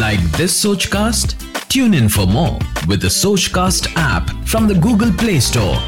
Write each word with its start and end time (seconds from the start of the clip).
Like 0.00 0.20
this 0.36 0.52
Sochcast? 0.64 1.34
Tune 1.68 1.94
in 1.94 2.08
for 2.08 2.26
more 2.26 2.58
with 2.86 3.00
the 3.00 3.08
Sochcast 3.08 3.92
app 3.96 4.30
from 4.46 4.68
the 4.68 4.74
Google 4.74 5.12
Play 5.22 5.40
Store. 5.40 5.78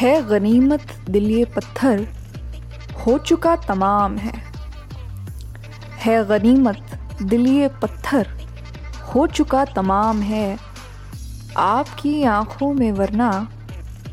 है 0.00 0.22
गनीमत, 0.28 0.82
दिल 1.10 1.30
ये 1.30 1.44
पत्थर, 1.44 2.06
हो 3.06 3.18
चुका 3.18 3.54
तमाम 3.68 4.16
है 4.18 4.32
है 6.04 6.24
गनीमत, 6.28 6.98
दिल 7.22 7.46
ये 7.46 7.68
पत्थर, 7.82 8.28
हो 9.14 9.26
चुका 9.26 9.64
तमाम 9.64 10.22
है 10.22 10.58
आपकी 11.58 12.22
आँखों 12.22 12.72
में 12.74 12.92
वरना 12.92 13.30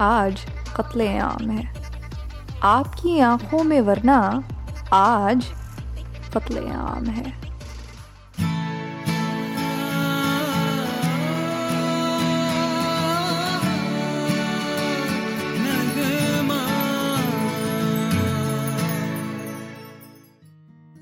आज 0.01 0.45
कत्ले 0.77 1.17
आम 1.17 1.49
है 1.49 1.67
आपकी 2.63 3.19
आँखों 3.19 3.63
में 3.63 3.79
वरना 3.81 4.19
आज 4.93 5.45
कत्ले 6.33 6.69
आम 6.69 7.05
है 7.05 7.48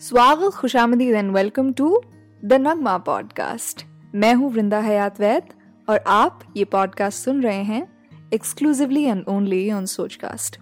स्वागत, 0.08 0.52
खुशामदीद 0.54 1.16
and 1.16 1.32
welcome 1.32 1.72
to 1.74 2.02
the 2.46 2.54
Nagma 2.54 2.98
podcast 2.98 3.86
मैं 4.16 4.34
हूँ 4.34 4.52
वृंदा 4.52 4.80
हयात 4.80 5.20
वैद 5.20 5.44
और 5.90 6.04
आप 6.08 6.40
ये 6.58 6.66
पॉडकास्ट 6.66 7.24
सुन 7.24 7.42
रहे 7.42 7.64
हैं 7.64 7.88
exclusively 8.34 9.04
and 9.04 9.24
only 9.28 9.72
on 9.72 9.86
Sochcast 9.86 10.58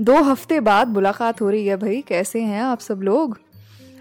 दो 0.00 0.22
हफ़्ते 0.22 0.60
बाद 0.60 0.88
मुलाकात 0.88 1.40
हो 1.40 1.50
रही 1.50 1.66
है 1.66 1.76
भाई, 1.76 2.00
कैसे 2.00 2.40
हैं 2.40 2.62
आप 2.62 2.78
सब 2.78 3.00
लोग? 3.02 3.38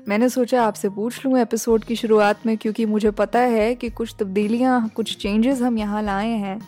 मैंने 0.08 0.30
सोचा 0.30 0.64
आपसे 0.64 0.90
पूछ 0.90 1.26
लूँ 1.26 1.38
एपिसोड 1.40 1.84
की 1.84 1.96
शुरुआत 1.96 2.46
में, 2.46 2.58
क्योंकि 2.58 2.86
मुझे 2.86 3.12
पता 3.12 3.40
है 3.40 3.76
कि 3.76 3.90
कुछ 3.90 4.16
तब्दीलियाँ, 4.20 4.90
कुछ 4.90 5.18
चेंजेस 5.18 5.62
हम 5.62 5.78
यहाँ 5.78 6.04
लाए 6.04 6.32
हैं। 6.32 6.60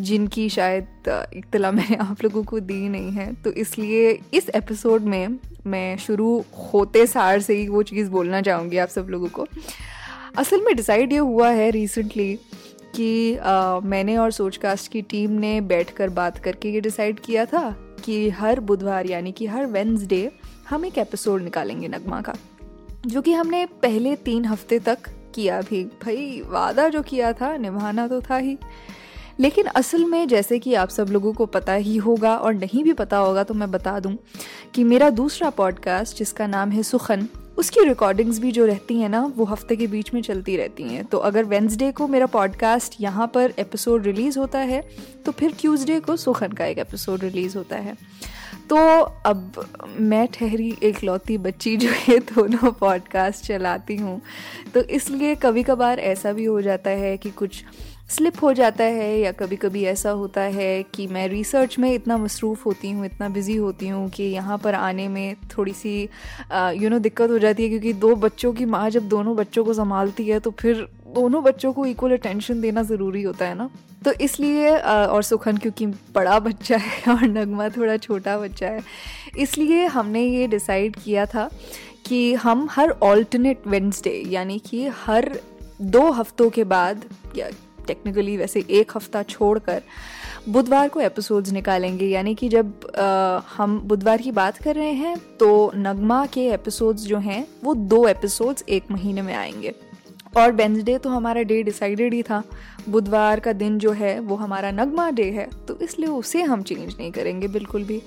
जिनकी 0.00 0.48
शायद 0.48 0.86
इतला 1.34 1.72
मैंने 1.72 1.96
आप 2.00 2.24
लोगों 2.24 2.44
को 2.44 2.60
दी 2.60 2.88
नहीं 2.88 3.10
है। 3.10 3.34
तो 3.34 3.52
इसलिए 3.52 4.20
इस 4.34 4.48
एपिसोड 4.48 5.02
में 5.02 5.38
मैं 5.66 5.96
शुरू 5.96 6.44
होते 6.72 7.06
सार 7.06 7.40
से 7.40 7.54
ही 7.54 7.68
वो 7.68 7.82
चीज़ 7.82 8.10
बोलना 8.10 8.42
चाहूँगी 8.42 8.78
आप 8.78 8.88
सब 8.88 9.06
लोगों 9.10 9.28
को। 9.28 9.46
असल 10.36 10.60
में 10.60 10.76
डिसाइड 10.76 11.12
ये 11.12 11.18
हुआ 11.18 11.50
है 11.50 11.70
रिसेंटली 11.70 12.38
कि 12.94 13.36
आ, 13.36 13.80
मैंने 13.80 14.16
और 14.16 14.30
सोचकास्ट 14.30 14.92
की 14.92 15.02
टीम 15.02 15.30
ने 15.30 15.60
बैठकर 15.60 16.08
बात 16.08 16.38
करके 16.38 16.70
ये 16.70 16.80
डिसाइड 16.80 17.20
किया 17.20 17.46
था 17.46 17.76
कि 18.04 18.30
हर 18.30 18.60
बुधवार 18.60 19.06
यानी 19.06 19.32
कि 19.32 19.46
हर 19.46 19.66
वेंसडे 19.66 20.32
हम 20.68 20.84
एक 20.84 20.98
एपिसोड 20.98 21.42
निकालेंगे 21.42 21.88
नगमा 21.88 22.20
का 22.20 22.34
जो 23.06 23.22
कि 23.22 23.32
हमने 23.32 23.66
पहले 23.66 24.16
तीन 24.16 24.44
हफ़्ते 24.44 24.78
तक 24.78 24.98
किया 25.34 25.60
भी। 25.60 25.84
भाई 25.84 26.42
वादा 26.46 26.88
जो 26.88 27.02
किया 27.02 27.32
था 27.32 27.56
निभाना 27.56 28.08
तो 28.08 28.20
था 28.20 28.36
ही। 28.36 28.58
लेकिन 29.40 29.66
असल 29.66 30.04
में 30.04 30.26
जैसे 30.28 30.58
कि 30.58 30.74
आप 30.74 30.88
सब 30.88 31.08
लोगों 31.10 31.32
को 31.32 31.46
पता 31.46 31.72
ही 31.74 31.96
होगा 31.96 32.36
और 32.36 32.54
नहीं 32.54 32.82
भी 32.84 32.92
पता 32.92 33.16
होगा 33.16 33.42
तो 33.42 33.54
मैं 33.54 33.70
बता 33.70 33.98
दूँ 34.00 34.16
कि 34.74 34.84
मेरा 34.84 35.10
दूसरा 35.10 35.50
पॉडकास्ट 35.50 36.16
जिसका 36.16 36.46
नाम 36.46 36.70
है 36.70 36.82
सुखन, 36.82 37.28
उसकी 37.58 37.84
रिकॉर्डिंग्स 37.84 38.38
भी 38.38 38.52
जो 38.52 38.66
रहती 38.66 39.00
हैं 39.00 39.08
ना, 39.08 39.20
वो 39.36 39.44
हफ़्ते 39.44 39.76
के 39.76 39.86
बीच 39.86 40.12
में 40.14 40.20
चलती 40.22 40.56
रहती 40.56 40.82
हैं। 40.82 41.04
तो 41.04 41.18
अगर 41.18 41.44
वेंसडे 41.44 41.90
को 41.92 42.08
मेरा 42.08 42.26
पॉडकास्ट 42.26 42.94
यहाँ 43.00 43.26
पर 43.34 43.54
एपिसोड 43.58 44.06
रिलीज़ 44.06 44.38
होता 44.38 44.58
है 44.58 44.82
तो 45.26 45.32
फिर 45.32 45.54
ट्यूसडे 45.60 46.00
को 46.00 46.16
सुखन 46.16 46.52
का 46.52 46.66
एक 46.66 46.78
एपिसोड 46.78 47.24
रिलीज़ 47.24 47.56
होता 47.58 47.76
है। 47.76 47.96
तो 48.70 48.76
अब 49.26 49.64
मैं 50.00 50.26
ठहरी 50.28 50.74
एक 50.82 51.02
लौती 51.04 51.36
बच्ची 51.38 51.76
जो 51.76 51.90
ये 52.08 52.18
दोनों 52.26 52.72
पॉडकास्ट 52.72 53.44
चलाती 53.44 53.96
हूँ। 53.96 54.20
तो 54.74 54.80
इसलिए 54.80 55.34
कभी 55.34 55.62
कभार 55.62 56.00
ऐसा 56.00 56.32
भी 56.32 56.44
हो 56.44 56.60
जाता 56.62 56.90
है 56.90 57.16
कि 57.16 57.30
कुछ 57.30 57.64
स्लिप 58.08 58.42
हो 58.42 58.52
जाता 58.52 58.84
है 58.84 59.18
या 59.20 59.30
कभी 59.32 59.56
कभी 59.56 59.82
ऐसा 59.84 60.10
होता 60.10 60.40
है 60.40 60.82
कि 60.94 61.06
मैं 61.06 61.26
रिसर्च 61.28 61.78
में 61.78 61.92
इतना 61.92 62.16
मसरूफ़ 62.16 62.62
होती 62.64 62.90
हूँ, 62.90 63.04
इतना 63.06 63.28
बिज़ी 63.28 63.56
होती 63.56 63.88
हूँ 63.88 64.08
कि 64.10 64.22
यहाँ 64.22 64.56
पर 64.58 64.74
आने 64.74 65.08
में 65.08 65.36
थोड़ी 65.56 65.72
सी 65.72 66.08
यू 66.52 66.88
नो 66.88 66.98
दिक्कत 66.98 67.30
हो 67.30 67.38
जाती 67.38 67.62
है 67.62 67.68
क्योंकि 67.68 67.92
दो 67.92 68.14
बच्चों 68.16 68.52
की 68.52 68.64
माँ 68.64 68.88
जब 68.90 69.08
दोनों 69.08 69.36
बच्चों 69.36 69.64
को 69.64 69.74
संभालती 69.74 70.28
है 70.28 70.40
तो 70.40 70.50
फिर 70.50 70.86
दोनों 71.14 71.42
बच्चों 71.42 71.72
को 71.72 71.86
इक्वल 71.86 72.12
अटेंशन 72.12 72.60
देना 72.60 72.82
ज़रूरी 72.82 73.22
होता 73.22 73.46
है 73.46 73.54
ना? 73.54 73.68
तो 74.04 74.12
इसलिए 74.12 74.76
और 74.78 75.22
सुखन 75.22 75.56
क्योंकि 75.56 75.86
बड़ा 75.86 76.38
बच्चा 76.40 76.76
है 76.76 77.12
और 77.14 77.26
नगमा 77.28 77.68
थोड़ा 77.68 77.96
छोटा 77.96 78.38
बच्चा 78.38 78.66
है, 78.66 78.82
इसलिए 79.38 79.86
हमने 79.86 80.24
ये 80.24 80.46
डिसाइड 80.48 80.96
किया 80.96 81.26
था 81.26 81.48
कि 82.06 82.34
हम 82.34 82.68
हर 82.70 82.90
ऑल्टरनेट 83.02 83.66
वेंसडे 83.66 84.22
यानी 84.26 84.58
कि 84.58 84.86
हर 85.04 85.32
दो 85.82 86.10
हफ्तों 86.10 86.50
के 86.50 86.64
बाद 86.64 87.04
या 87.36 87.50
टेक्निकली 87.88 88.36
वैसे 88.36 88.64
एक 88.70 88.92
हफ़्ता 88.96 89.22
छोड़कर 89.24 89.82
बुधवार 90.48 90.88
को 90.88 91.00
एपिसोड्स 91.00 91.52
निकालेंगे। 91.52 92.06
यानी 92.06 92.34
कि 92.34 92.48
जब 92.48 92.86
आ, 92.98 93.40
हम 93.56 93.78
बुधवार 93.80 94.22
की 94.22 94.32
बात 94.32 94.62
कर 94.62 94.74
रहे 94.74 94.92
हैं 94.92 95.16
तो 95.40 95.50
नगमा 95.76 96.24
के 96.26 96.48
एपिसोड्स 96.52 97.02
जो 97.02 97.18
हैं 97.18 97.46
वो 97.64 97.74
दो 97.74 98.06
एपिसोड्स 98.08 98.64
एक 98.68 98.90
महीने 98.90 99.22
में 99.22 99.34
आएँगे। 99.34 99.74
और 100.36 100.52
वेंसडे 100.52 100.96
तो 100.98 101.10
हमारा 101.10 101.42
डे 101.42 101.62
डिसाइडेड 101.62 102.14
ही 102.14 102.22
था। 102.22 102.42
बुधवार 102.88 103.40
का 103.40 103.52
दिन 103.52 103.78
जो 103.78 103.92
है 103.92 104.18
वो 104.20 104.36
हमारा 104.36 104.70
नगमा 104.70 105.08
डे 105.10 105.30
है। 105.30 105.48
तो 105.68 105.78
इसलिए 105.80 106.08
उसे 106.08 106.42
हम 106.42 106.62
चेंज 106.62 106.94
नहीं 106.98 107.10
करेंगे 107.12 107.48
बिल्कुल 107.48 107.84
भी। 107.84 108.00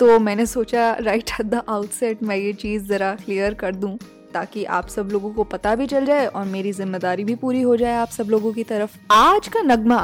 तो 0.00 0.18
मैंने 0.18 0.46
सोचा 0.46 0.92
राइट 1.00 1.30
एट 1.30 1.46
द 1.46 1.62
आउटसेट 1.68 2.22
मैं 2.22 2.36
ये 2.36 2.52
चीज़ 2.52 2.84
ज़रा 2.84 3.14
क्लियर 3.14 3.54
कर 3.54 3.74
दूँ। 3.74 3.96
ताकि 4.34 4.64
आप 4.66 4.88
सब 4.88 5.08
लोगों 5.12 5.32
को 5.32 5.44
पता 5.46 5.74
भी 5.74 5.86
चल 5.86 6.06
जाए 6.06 6.26
और 6.26 6.44
मेरी 6.46 6.72
ज़िम्मेदारी 6.72 7.24
भी 7.24 7.34
पूरी 7.34 7.62
हो 7.62 7.76
जाए 7.76 7.94
आप 7.96 8.08
सब 8.10 8.30
लोगों 8.30 8.52
की 8.52 8.64
तरफ़। 8.64 8.96
आज 9.10 9.48
का 9.48 9.62
नगमा 9.62 10.00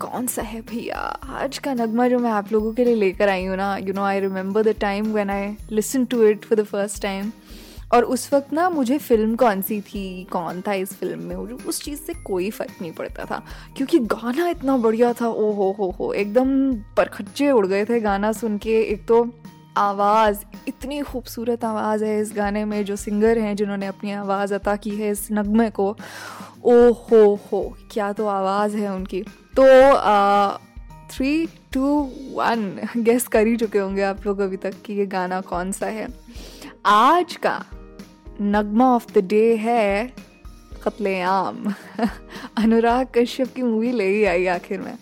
कौन 0.00 0.26
सा 0.26 0.42
है 0.42 0.60
भैया? 0.62 0.96
आज 0.96 1.58
का 1.58 1.74
नगमा 1.74 2.08
जो 2.08 2.18
मैं 2.18 2.30
आप 2.30 2.52
लोगों 2.52 2.72
के 2.74 2.84
लिए 2.84 2.94
लेकर 2.94 3.28
आई 3.28 3.44
हूँ 3.44 3.56
ना 3.56 3.76
you 3.76 3.92
know 3.92 4.02
I 4.02 4.20
remember 4.20 4.62
the 4.62 4.74
time 4.80 5.12
when 5.12 5.30
I 5.30 5.54
listen 5.70 6.04
to 6.04 6.22
it 6.24 6.44
for 6.44 6.60
the 6.60 6.64
first 6.64 7.02
time 7.02 7.30
और 7.94 8.04
उस 8.04 8.32
वक्त 8.32 8.52
ना 8.52 8.68
मुझे 8.70 8.96
फ़िल्म 8.98 9.34
कौन 9.36 9.62
सी 9.62 9.80
थी, 9.80 10.24
कौन 10.24 10.60
था 10.66 10.72
इस 10.74 10.92
फ़िल्म 10.92 11.18
में? 11.18 11.34
मुझे 11.36 11.54
उस 11.54 11.82
चीज़ 11.82 12.00
से 12.00 12.14
कोई 12.24 12.50
फ़र्क 12.50 12.80
नहीं 12.80 12.92
पड़ता 12.92 13.24
था, 13.24 13.42
क्योंकि 13.76 13.98
गाना 13.98 14.48
इतना 14.48 14.76
बढ़िया 14.76 15.12
था 15.12 15.28
ओ 15.28 15.50
हो 15.52 15.70
हो 15.78 15.90
हो, 15.98 16.12
एकदम 16.12 16.72
परखच्चे 16.96 17.50
उड़ 17.50 17.66
गए 17.66 17.84
थे 17.84 18.00
गाना 18.00 18.32
सुन 18.32 18.56
के। 18.58 18.80
एक 18.82 19.06
तो 19.08 19.22
आवाज़, 19.76 20.38
इतनी 20.68 21.00
खूबसूरत 21.00 21.64
आवाज़ 21.64 22.04
है 22.04 22.20
इस 22.20 22.32
गाने 22.36 22.64
में 22.64 22.84
जो 22.84 22.96
सिंगर 22.96 23.38
हैं 23.38 23.56
जिन्होंने 23.56 23.86
अपनी 23.86 24.12
आवाज़ 24.12 24.54
अता 24.54 24.76
की 24.76 24.90
है 24.90 25.10
इस 25.10 25.28
नगमे 25.32 25.70
को। 25.70 25.96
ओ 26.64 26.92
हो 26.92 27.40
हो 27.52 27.76
क्या 27.90 28.12
तो 28.12 28.26
आवाज़ 28.26 28.76
है 28.76 28.94
उनकी। 28.94 29.22
तो 29.58 29.64
थ्री 31.10 31.46
टू 31.46 32.10
वन 32.34 32.88
गेस 32.96 33.28
कर 33.28 33.46
ही 33.46 33.56
चुके 33.56 33.78
होंगे 33.78 34.02
आप 34.02 34.26
लोग 34.26 34.40
अभी 34.40 34.56
तक 34.56 34.82
कि 34.84 34.92
ये 34.92 35.06
गाना 35.06 35.40
कौन 35.40 35.72
सा 35.72 35.86
है। 35.86 36.08
आज 36.86 37.36
का 37.36 37.64
नगमा 38.40 38.94
ऑफ़ 38.94 39.18
द 39.18 39.18
डे 39.18 39.56
है 39.56 40.12
कत्ले 40.84 41.20
आम 41.20 41.74
अनुराग 42.58 43.06
कश्यप 43.14 43.52
की 43.54 43.62
मूवी 43.62 43.92
ले 43.92 44.08
ही 44.08 44.24
आई 44.24 44.46
आखिर 44.46 44.80
में। 44.80 44.98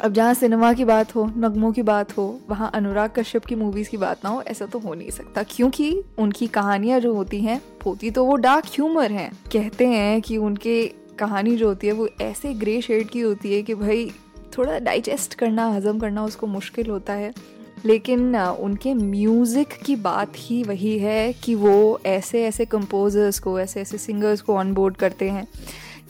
अब 0.00 0.12
जहाँ 0.12 0.34
सिनेमा 0.34 0.72
की 0.72 0.84
बात 0.84 1.14
हो, 1.14 1.32
नगमों 1.36 1.72
की 1.72 1.82
बात 1.82 2.18
हो, 2.18 2.40
वहाँ 2.50 2.70
अनुराग 2.74 3.10
कश्यप 3.16 3.44
की 3.44 3.54
मूवीज़ 3.54 3.90
की 3.90 3.96
बात 3.96 4.20
ना 4.24 4.30
हो, 4.30 4.42
ऐसा 4.42 4.66
तो 4.66 4.78
हो 4.78 4.94
नहीं 4.94 5.10
सकता। 5.10 5.42
क्योंकि 5.42 6.02
उनकी 6.18 6.46
कहानियाँ 6.46 7.00
जो 7.00 7.14
होती 7.14 7.40
हैं, 7.40 7.62
होती 7.86 8.10
तो 8.10 8.24
वो 8.24 8.36
डार्क 8.36 8.64
ह्यूमर 8.66 9.12
हैं। 9.12 9.32
कहते 9.52 9.86
हैं 9.86 10.22
कि 10.22 10.36
उनके 10.36 10.86
कहानी 11.18 11.56
जो 11.56 11.68
होती 11.68 11.86
है, 11.86 11.92
वो 11.92 12.08
ऐसे 12.20 12.54
ग्रे 12.54 12.80
शेड 12.80 13.08
की 13.08 13.20
होती 13.20 13.54
है 13.54 13.62
कि 13.62 13.74
भाई, 13.74 14.12
थोड़ा 14.58 14.78
डाइजेस्ट 14.78 15.34
करना, 15.34 15.68
हजम 15.68 15.98
करना 15.98 16.24
उसको 16.24 16.46
मुश्किल 16.46 16.86
होता 16.90 17.12
है। 17.12 17.60
लेकिन 17.84 18.36
उनके 18.36 18.94
म्यूज़िक 18.94 19.68
की 19.86 19.96
बात 19.96 20.32
ही 20.36 20.62
वही 20.62 20.98
है 20.98 21.32
कि 21.32 21.54
वो 21.54 22.00
ऐसे 22.06 22.44
ऐसे 22.44 22.64
कंपोजर्स 22.64 23.38
को 23.38 23.60
ऐसे 23.60 23.80
ऐसे 23.80 23.98
सिंगर्स 23.98 24.40
को 24.40 24.54
ऑन 24.54 24.74
बोर्ड 24.74 24.96
करते 24.96 25.30
हैं। 25.30 25.48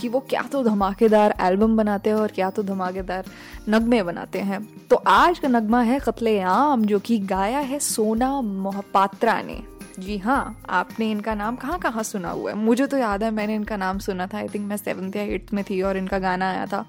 कि 0.00 0.08
वो 0.08 0.20
क्या 0.20 0.42
तो 0.42 0.62
धमाकेदार 0.62 1.34
एल्बम 1.40 1.76
बनाते 1.76 2.10
हैं 2.10 2.16
और 2.16 2.28
क्या 2.28 2.50
तो 2.50 2.62
धमाकेदार 2.62 3.24
नगमे 3.68 4.02
बनाते 4.02 4.38
हैं। 4.38 4.60
तो 4.90 4.96
आज 4.96 5.38
का 5.38 5.48
नगमा 5.48 5.82
है 5.82 5.98
कत्ले 5.98 6.40
आम 6.40 6.84
जो 6.84 6.98
कि 6.98 7.18
गाया 7.18 7.58
है 7.58 7.78
सोना 7.78 8.40
मोहपात्रा 8.40 9.40
ने। 9.42 9.62
जी 10.00 10.16
हाँ 10.18 10.62
आपने 10.70 11.10
इनका 11.10 11.34
नाम 11.34 11.56
कहाँ 11.56 11.78
कहाँ 11.78 12.02
सुना 12.02 12.30
हुआ 12.30 12.50
है? 12.50 12.56
मुझे 12.56 12.86
तो 12.86 12.96
याद 12.96 13.22
है, 13.22 13.30
मैंने 13.30 13.54
इनका 13.54 13.76
नाम 13.76 13.98
सुना 13.98 14.26
था। 14.26 14.38
आई 14.38 14.48
थिंक 14.48 14.66
मैं 14.68 14.76
सेवन्थ 14.76 15.16
या 15.16 15.22
एट्थ 15.24 15.52
में 15.54 15.62
थी 15.64 15.80
और 15.82 15.96
इनका 15.96 16.18
गाना 16.18 16.50
आया 16.50 16.66
था, 16.66 16.84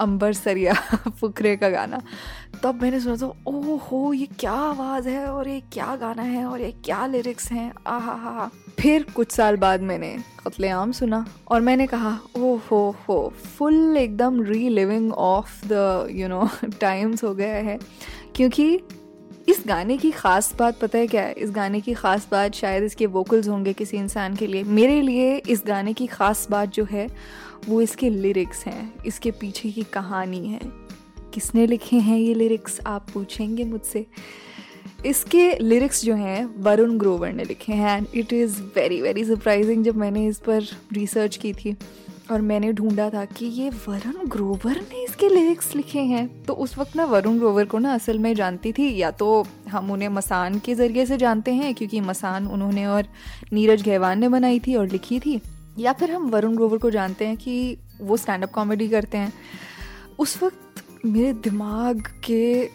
अंबर 0.00 0.32
सरिया 0.32 0.74
फुकरे 1.10 1.56
का 1.56 1.68
गाना। 1.68 2.00
तब 2.62 2.82
मैंने 2.82 3.00
सुना 3.00 3.16
था, 3.16 3.32
ओह 3.46 3.80
हो 3.82 4.12
ये 4.12 4.26
क्या 4.40 4.52
आवाज़ 4.52 5.08
है 5.08 5.26
और 5.26 5.48
ये 5.48 5.60
क्या 5.72 5.94
गाना 5.96 6.22
है 6.22 6.44
और 6.44 6.60
ये 6.60 6.70
क्या 6.84 7.06
लिरिक्स 7.06 7.50
हैं? 7.52 7.72
आ 7.86 7.98
हा 7.98 8.14
हा 8.14 8.50
फिर 8.78 9.06
कुछ 9.16 9.32
साल 9.32 9.56
बाद 9.56 9.82
मैंने 9.82 10.68
आम 10.70 10.92
सुना 10.92 11.24
और 11.48 11.60
मैंने 11.60 11.86
कहा 11.86 12.18
ओ 12.36 12.56
हो 12.70 12.96
हो 13.08 13.32
फुल 13.58 13.96
एकदम 13.96 14.42
reliving 14.42 15.12
of 15.12 15.66
the 15.66 16.08
you 16.10 16.28
know 16.28 16.48
times 16.80 17.24
हो 17.24 17.34
गया 17.34 17.54
है। 17.54 17.78
क्योंकि 18.36 18.80
इस 19.50 19.62
गाने 19.66 19.96
की 19.96 20.10
ख़ास 20.10 20.54
बात, 20.58 20.78
पता 20.80 20.98
है 20.98 21.06
क्या 21.06 21.22
है? 21.22 21.32
इस 21.32 21.50
गाने 21.50 21.80
की 21.80 21.92
ख़ास 21.94 22.26
बात 22.30 22.54
शायद 22.54 22.84
इसके 22.84 23.06
वोकल्स 23.06 23.48
होंगे 23.48 23.72
किसी 23.72 23.96
इंसान 23.96 24.36
के 24.36 24.46
लिए। 24.46 24.64
मेरे 24.64 25.00
लिए 25.02 25.36
इस 25.48 25.62
गाने 25.66 25.92
की 25.92 26.06
ख़ास 26.06 26.46
बात 26.50 26.68
जो 26.68 26.84
है, 26.84 27.06
वो 27.68 27.80
इसके 27.82 28.10
लिरिक्स 28.10 28.64
हैं, 28.66 28.92
इसके 29.06 29.30
पीछे 29.30 29.70
की 29.70 29.82
कहानी 29.82 30.46
है। 30.46 30.60
किसने 31.34 31.66
लिखे 31.66 31.96
हैं 31.96 32.18
ये 32.18 32.34
लिरिक्स 32.34 32.80
आप 32.86 33.06
पूछेंगे 33.14 33.64
मुझसे। 33.64 34.06
इसके 35.06 35.50
लिरिक्स 35.58 36.04
जो 36.04 36.14
हैं, 36.14 36.44
वरुण 36.56 36.96
ग्रोवर 36.98 37.32
ने 37.32 37.44
लिखे 37.44 37.72
हैं 37.72 37.96
and 37.96 38.06
it 38.14 38.32
is 38.32 38.60
very 38.76 39.00
very 39.00 39.24
surprising 39.24 39.84
जब 39.84 39.96
मैंने 39.96 40.26
इस 40.26 40.38
पर 40.38 40.62
रिसर्च 40.92 41.36
की 41.36 41.52
थी। 41.52 41.76
और 42.30 42.40
मैंने 42.40 42.72
ढूंढा 42.72 43.08
था 43.10 43.24
कि 43.24 43.46
ये 43.46 43.68
वरुण 43.70 44.28
ग्रोवर 44.28 44.80
ने 44.82 45.02
इसके 45.04 45.28
लिरिक्स 45.28 45.74
लिखे 45.76 46.00
हैं। 46.00 46.42
तो 46.44 46.52
उस 46.54 46.76
वक्त 46.78 46.96
ना 46.96 47.04
वरुण 47.04 47.38
ग्रोवर 47.38 47.64
को 47.64 47.78
ना 47.78 47.94
असल 47.94 48.18
में 48.18 48.34
जानती 48.34 48.72
थी, 48.72 48.94
या 48.96 49.10
तो 49.10 49.46
हम 49.68 49.90
उन्हें 49.90 50.08
मसान 50.08 50.58
के 50.58 50.74
ज़रिए 50.74 51.06
से 51.06 51.16
जानते 51.16 51.54
हैं, 51.54 51.74
क्योंकि 51.74 52.00
मसान 52.00 52.46
उन्होंने 52.46 52.86
और 52.86 53.06
नीरज 53.52 53.82
गहवान 53.82 54.18
ने 54.18 54.28
बनाई 54.28 54.60
थी 54.60 54.74
और 54.74 54.88
लिखी 54.88 55.20
थी, 55.20 55.40
या 55.78 55.92
फिर 55.92 56.10
हम 56.10 56.28
वरुण 56.30 56.56
ग्रोवर 56.56 56.78
को 56.78 56.90
जानते 56.90 57.26
हैं 57.26 57.36
कि 57.36 57.76
वो 58.00 58.16
स्टैंड 58.16 58.42
अप 58.42 58.50
कॉमेडी 58.50 58.88
करते 58.88 59.18
हैं। 59.18 59.32
उस 60.18 60.42
वक्त 60.42 60.84
मेरे 61.04 61.32
दिमाग 61.32 62.00
के 62.24 62.68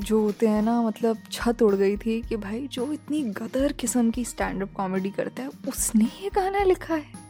जो 0.00 0.20
होते 0.20 0.48
हैं 0.48 0.62
ना 0.62 0.80
मतलब 0.82 1.18
छत 1.32 1.62
उड़ 1.62 1.74
गई 1.74 1.96
थी 1.96 2.20
कि 2.22 2.36
भाई, 2.36 2.66
जो 2.72 2.92
इतनी 2.92 3.22
गदर 3.22 3.72
किस्म 3.72 4.10
की 4.10 4.24
स्टैंड 4.24 4.62
अप 4.62 4.72
कॉमेडी 4.76 5.10
करता 5.10 5.42
है, 5.42 5.50
उसने 5.68 6.04
ये 6.04 6.30
गाना 6.34 6.62
लिखा 6.64 6.94
है। 6.94 7.25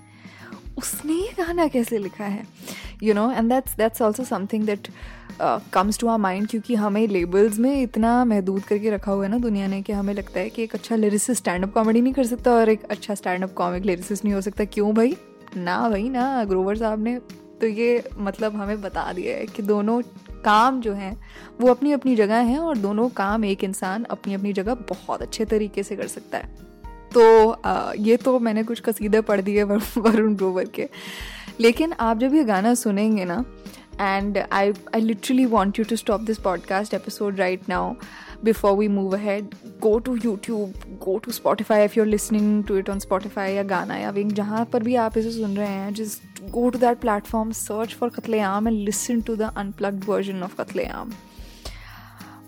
उसने 0.76 1.12
ये 1.12 1.32
गाना 1.38 1.66
कैसे 1.68 1.98
लिखा 1.98 2.24
है? 2.24 2.46
You 3.02 3.14
know 3.14 3.30
and 3.32 3.48
that's 3.48 3.76
that's 3.76 4.02
also 4.02 4.24
something 4.24 4.64
that 4.64 4.88
comes 5.72 5.98
to 5.98 6.08
our 6.08 6.18
mind 6.18 6.48
क्योंकि 6.48 6.74
हमें 6.74 7.06
लेबल्स 7.08 7.58
में 7.58 7.82
इतना 7.82 8.24
महदूद 8.24 8.62
करके 8.62 8.90
रखा 8.90 9.12
हुआ 9.12 9.24
है 9.24 9.30
ना 9.30 9.38
दुनिया 9.38 9.66
ने 9.66 9.80
कि 9.82 9.92
हमें 9.92 10.12
लगता 10.14 10.40
है 10.40 10.50
कि 10.50 10.62
एक 10.62 10.74
अच्छा 10.74 10.96
लिरिसिस्ट 10.96 11.42
स्टैंड 11.42 11.64
अप 11.64 11.72
कॉमेडी 11.72 12.00
नहीं 12.00 12.12
कर 12.12 12.26
सकता 12.26 12.52
और 12.52 12.68
एक 12.68 12.84
अच्छा 12.84 13.14
स्टैंड 13.14 13.44
अप 13.44 13.52
कॉमिक 13.52 13.84
लिरिसिस्ट 13.84 14.24
नहीं 14.24 14.34
हो 14.34 14.40
सकता। 14.40 14.64
क्यों 14.64 14.94
भाई? 14.94 15.16
ना 15.56 15.88
भाई, 15.88 16.08
ना। 16.08 16.44
ग्रोवर 16.44 16.76
साहब 16.76 17.02
ने 17.02 17.18
तो 17.60 17.66
ये 17.66 18.08
मतलब 18.18 18.56
हमें 18.56 18.80
बता 18.82 19.12
दिया 19.12 19.36
है 19.36 19.46
कि 19.46 19.62
दोनों 19.62 20.00
काम 20.44 20.80
जो 20.80 20.92
हैं, 20.92 21.16
वो 21.60 21.68
अपनी 21.68 21.92
अपनी 21.92 22.16
जगह 22.16 22.36
हैं 22.36 22.58
और 22.58 22.78
दोनों 22.78 23.08
काम 23.08 23.44
एक 23.44 23.64
इंसान 23.64 24.04
अपनी 24.04 24.34
अपनी 24.34 24.52
जगह 24.52 24.74
बहुत 24.74 25.22
अच्छे 25.22 25.44
तरीके 25.44 25.82
से 25.82 25.96
कर 25.96 26.06
सकता 26.06 26.38
है। 26.38 26.65
तो 27.16 27.50
आ, 27.50 27.92
ये 27.98 28.16
तो 28.16 28.38
मैंने 28.38 28.62
कुछ 28.62 28.80
कसीदे 28.80 29.20
पढ़ 29.20 29.40
दिए 29.40 29.62
वरुण 29.62 30.34
ग्रोवर 30.34 30.64
के। 30.64 30.88
लेकिन 31.60 31.92
आप 31.92 32.18
जब 32.18 32.34
ये 32.34 32.44
गाना 32.44 32.74
सुनेंगे 32.74 33.24
ना 33.24 33.44
and 34.00 34.38
I 34.52 34.72
I 34.94 35.00
literally 35.00 35.44
want 35.44 35.78
you 35.78 35.84
to 35.84 35.96
stop 35.96 36.20
this 36.20 36.38
podcast 36.38 36.94
episode 36.94 37.36
right 37.36 37.60
now 37.68 37.94
before 38.44 38.72
we 38.72 38.88
move 38.88 39.16
ahead 39.16 39.44
go 39.66 39.98
to 39.98 40.16
YouTube 40.24 40.72
go 40.88 41.18
to 41.18 41.32
Spotify 41.32 41.84
if 41.84 41.92
you're 41.96 42.06
listening 42.06 42.64
to 42.64 42.76
it 42.76 42.90
on 42.90 42.98
Spotify 42.98 43.54
या 43.54 43.62
गाना 43.62 43.96
या 43.96 44.10
विंग 44.10 44.32
जहाँ 44.32 44.64
पर 44.64 44.82
भी 44.82 44.96
आप 44.96 45.18
इसे 45.18 45.30
सुन 45.30 45.56
रहे 45.56 45.68
हैं 45.68 45.94
just 45.94 46.50
go 46.50 46.70
to 46.70 46.78
that 46.78 46.98
platform 46.98 47.50
search 47.50 47.94
for 47.94 48.08
Qatleaam 48.08 48.68
and 48.68 48.78
listen 48.78 49.20
to 49.20 49.36
the 49.36 49.42
unplugged 49.42 50.04
version 50.08 50.42
of 50.42 50.62
Qatle 50.62 50.84
Aam 50.84 51.12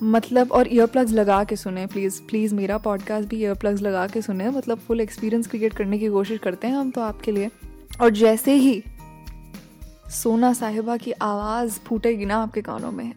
मतलब 0.02 0.52
और 0.52 0.68
ईयर 0.72 0.86
प्लग्स 0.86 1.12
लगा 1.12 1.42
के 1.44 1.56
सुने 1.56 1.86
प्लीज़ 1.86 2.20
प्लीज़ 2.22 2.54
मेरा 2.54 2.76
पॉडकास्ट 2.78 3.28
भी 3.28 3.36
ईयर 3.36 3.54
प्लग्स 3.54 3.80
लगा 3.82 4.06
के 4.06 4.22
सुने। 4.22 4.50
मतलब 4.50 4.78
फुल 4.78 5.00
एक्सपीरियंस 5.00 5.46
क्रिएट 5.46 5.74
करने 5.74 5.98
की 5.98 6.08
कोशिश 6.08 6.38
करते 6.38 6.66
हैं 6.66 6.74
हम 6.74 6.90
तो 6.90 7.00
आपके 7.00 7.32
लिए। 7.32 7.50
और 8.00 8.10
जैसे 8.10 8.54
ही 8.54 8.82
सोना 10.12 10.52
साहिबा 10.52 10.96
की 10.96 11.12
आवाज़ 11.12 11.78
फूटेगी 11.78 12.24
ना 12.24 12.36
आपके 12.36 12.60
कानों 12.60 12.92
में, 12.92 13.12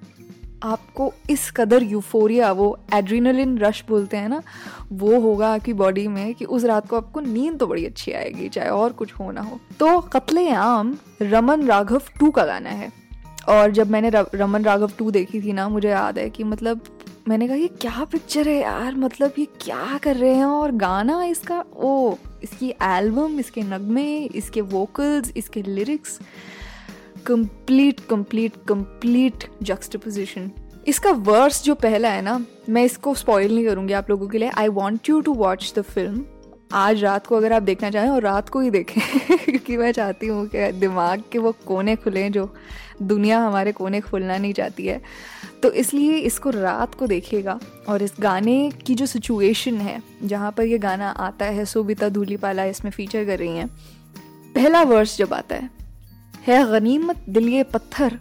आपको 0.64 1.12
इस 1.30 1.50
कदर 1.52 1.84
यूफोरिया 1.84 2.52
वो 2.52 2.78
एड्रीनलिन 2.94 3.58
रश 3.58 3.84
बोलते 3.90 4.18
हैं 4.18 4.30
ना, 4.30 4.42
वो 4.92 5.20
होगा 5.20 5.54
आपकी 5.54 5.74
बॉडी 5.74 6.08
में 6.08 6.34
कि 6.34 6.46
उस 6.46 6.66
रात 6.66 6.88
को 6.88 6.98
आपको 6.98 7.20
नींद 7.20 7.60
तो 7.60 7.68
बड़ी 7.68 7.86
अच्छी 7.86 8.12
आएगी, 8.12 8.50
चाहे 8.50 8.70
और 8.70 8.94
कुछ 8.94 9.14
हो 9.14 9.32
ना 9.32 9.42
हो। 9.42 9.60
तो 9.80 10.00
कत्ले 10.00 10.50
आम 10.50 10.98
रमन 11.22 11.66
राघव 11.68 12.02
टू 12.20 12.32
का 12.32 12.46
गाना 12.46 12.70
है। 12.70 12.92
और 13.50 13.72
जब 13.72 13.90
मैंने 13.92 14.12
रमन 14.14 14.64
राघव 14.64 14.92
टू 14.98 15.12
देखी 15.12 15.42
थी 15.42 15.54
ना, 15.54 15.68
मुझे 15.70 15.90
याद 15.90 16.18
है 16.20 16.30
कि 16.30 16.44
मतलब 16.44 16.84
मैंने 17.28 17.48
कहा, 17.48 17.56
ये 17.56 17.68
क्या 17.82 18.04
पिक्चर 18.12 18.48
है 18.48 18.56
यार? 18.56 18.96
मतलब 18.96 19.34
ये 19.40 19.46
क्या 19.62 19.98
कर 20.04 20.16
रहे 20.16 20.34
हैं? 20.34 20.46
और 20.46 20.72
गाना 20.72 21.24
इसका, 21.24 21.64
ओ, 21.76 22.16
इसकी 22.44 22.70
एल्बम 22.84 23.40
इसके 23.40 23.62
नगमे, 23.62 24.06
इसके 24.26 24.62
वोकल्स 24.62 25.32
इसके 25.38 25.62
lyrics 25.62 26.20
complete 27.28 28.00
complete 28.00 28.54
complete 28.68 29.44
juxtaposition 29.64 30.52
इसका 30.88 31.12
वर्स 31.12 31.64
जो 31.64 31.76
पहला 31.76 32.10
है 32.10 32.22
ना, 32.22 32.40
मैं 32.70 32.84
इसको 32.84 33.14
स्पॉइल 33.16 33.56
नहीं 33.56 33.66
करूँगी 33.66 33.94
आप 33.94 34.10
लोगों 34.10 34.28
के 34.28 34.38
लिए. 34.38 34.50
I 34.50 34.68
want 34.68 35.10
you 35.10 35.20
to 35.22 35.34
watch 35.34 35.74
the 35.78 35.82
film 35.82 36.24
आज 36.74 37.04
रात 37.04 37.28
को 37.28 37.36
अगर 37.36 37.54
आप 37.54 37.62
देखना 37.62 37.90
चाहें, 37.92 38.10
और 38.10 38.22
रात 38.22 38.50
को 38.50 38.60
ही 38.60 38.70
देखें, 38.70 39.02
क्योंकि 39.38 39.78
मैं 39.78 39.92
चाहती 39.92 40.28
हूँ 40.28 40.48
कि 40.48 40.72
दिमाग 40.72 41.24
के 41.32 41.38
वो 41.38 41.52
कोने 41.68 41.96
खुलें 41.96 42.32
जो 42.32 42.54
दुनिया 43.02 43.40
हमारे 43.40 43.72
कोने 43.72 44.02
खुलना 44.02 44.38
नहीं 44.38 44.54
चाहती 44.54 44.86
है। 44.86 45.02
तो 45.64 45.72
इसलिए 45.72 46.18
इसको 46.18 46.50
रात 46.50 46.96
को 46.96 47.08
देखिएगा, 47.08 47.60
और 47.90 48.02
इस 48.02 48.14
गाने 48.20 48.72
की 48.86 48.96
जो 48.96 49.06
सिचुएशन 49.06 49.78
है, 49.78 50.02
जहाँ 50.24 50.52
पर 50.52 50.64
ये 50.64 50.78
गाना 50.78 51.10
आता 51.10 51.46
है, 51.46 51.66
सुबिता 51.66 52.10
धूलीपाला 52.10 52.66
इसमें 52.66 52.92
फीचर 52.92 53.26
कर 53.26 53.40
रही 53.40 53.58
हैं, 53.58 53.68
पहला 54.56 54.84
वर्ष 54.84 55.18
जब 55.18 55.34
आता 55.34 55.56
है 55.56 55.70
है 56.48 56.64
गनीमत 56.72 57.26
दिल 57.30 57.50
ये 57.50 57.64
पत्थर, 57.64 58.20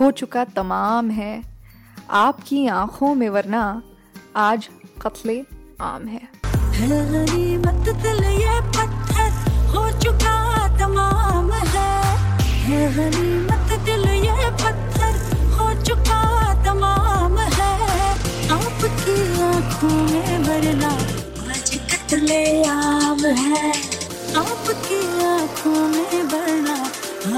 हो 0.00 0.10
चुका 0.10 0.44
तमाम 0.44 1.10
है, 1.10 1.42
आपकी 2.10 2.66
आँखों 2.66 3.14
में 3.14 3.28
वरना 3.28 3.82
आज 4.36 4.68
कत्ले 5.02 5.44
आम 5.80 6.06
है। 6.06 6.37
गनीमत 6.80 7.86
दिल 8.02 8.22
ये 8.24 8.60
पत्थर 8.74 9.30
हो 9.70 9.80
चुका 10.02 10.34
तमाम 10.78 11.50
है। 11.52 11.90
गनीमत 12.96 13.72
दिल 13.86 14.04
ये 14.08 14.50
पत्थर 14.62 15.16
हो 15.54 15.66
चुका 15.82 16.20
तमाम 16.66 17.38
है। 17.56 17.72
आपकी 18.58 19.16
आँखों 19.48 19.96
में 20.12 20.44
भरना 20.44 20.92
आज 21.50 21.70
कतले 21.90 22.42
आम 22.70 23.24
है। 23.42 23.72
आपकी 24.44 25.00
आँखों 25.26 25.80
में 25.88 26.28
भरना 26.28 26.78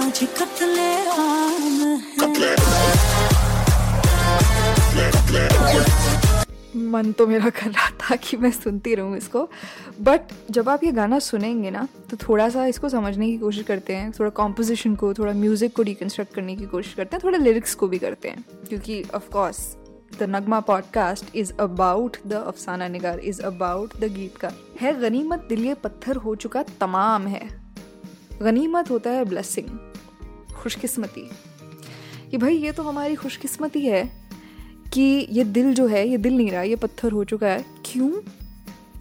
आज 0.04 0.18
कतले 0.38 0.90
आम 1.16 1.80
है। 2.20 2.58
मन 6.90 7.12
तो 7.12 7.26
मेरा 7.26 7.50
कर 7.50 7.70
रहा 7.70 7.90
था 7.90 8.16
कि 8.16 8.36
मैं 8.36 8.50
सुनती 8.50 8.94
रहूँ 8.94 9.16
इसको। 9.16 9.50
बट 10.00 10.20
जब 10.50 10.68
आप 10.68 10.84
ये 10.84 10.92
गाना 10.92 11.18
सुनेंगे 11.18 11.70
ना 11.70 11.88
तो 12.10 12.16
थोड़ा 12.16 12.48
सा 12.48 12.66
इसको 12.66 12.88
समझने 12.88 13.26
की 13.26 13.38
कोशिश 13.38 13.62
करते 13.62 13.96
हैं, 13.96 14.12
थोड़ा 14.12 14.30
कॉम्पोजिशन 14.30 14.94
को, 14.94 15.14
थोड़ा 15.14 15.32
म्यूज़िक 15.32 15.76
को 15.76 15.82
रिकन्स्ट्रक्ट 15.82 16.34
करने 16.34 16.56
की 16.56 16.64
कोशिश 16.64 16.94
करते 16.94 17.16
हैं, 17.16 17.20
थोड़ा 17.24 17.38
लिरिक्स 17.38 17.74
को 17.74 17.88
भी 17.88 17.98
करते 17.98 18.28
हैं। 18.28 18.44
क्योंकि 18.68 19.04
of course 19.14 19.76
the 20.18 20.22
Nagma 20.22 20.60
podcast 20.60 21.36
is 21.36 21.52
about 21.60 22.16
the 22.26 22.32
अफसाना 22.32 22.88
निगार 22.88 23.18
इज़ 23.18 23.42
अबाउट 23.42 23.96
द 23.96 24.04
गीत 24.04 24.36
का 24.36 24.52
है, 24.80 25.00
गनीमत 25.00 25.46
दिलिए 25.48 25.74
पत्थर 25.74 26.16
हो 26.16 26.34
चुका 26.34 26.62
तमाम 26.62 27.26
है। 27.26 27.60
गनीमत 28.42 28.90
होता 28.90 29.10
है 29.10 29.24
ब्लेसिंग 29.24 29.78
खुशकिस्मती। 30.54 31.30
कि 32.30 32.36
भाई, 32.36 32.54
ये 32.54 32.72
तो 32.72 32.82
हमारी 32.82 33.14
खुशकिस्मती 33.14 33.80
है। 33.80 34.19
कि 34.92 35.02
ये 35.30 35.44
दिल 35.44 35.74
जो 35.74 35.86
है, 35.86 36.06
ये 36.08 36.16
दिल 36.18 36.36
नहीं 36.36 36.50
रहा, 36.50 36.62
ये 36.62 36.76
पत्थर 36.76 37.12
हो 37.12 37.24
चुका 37.24 37.46
है। 37.46 37.64
क्यों? 37.84 38.10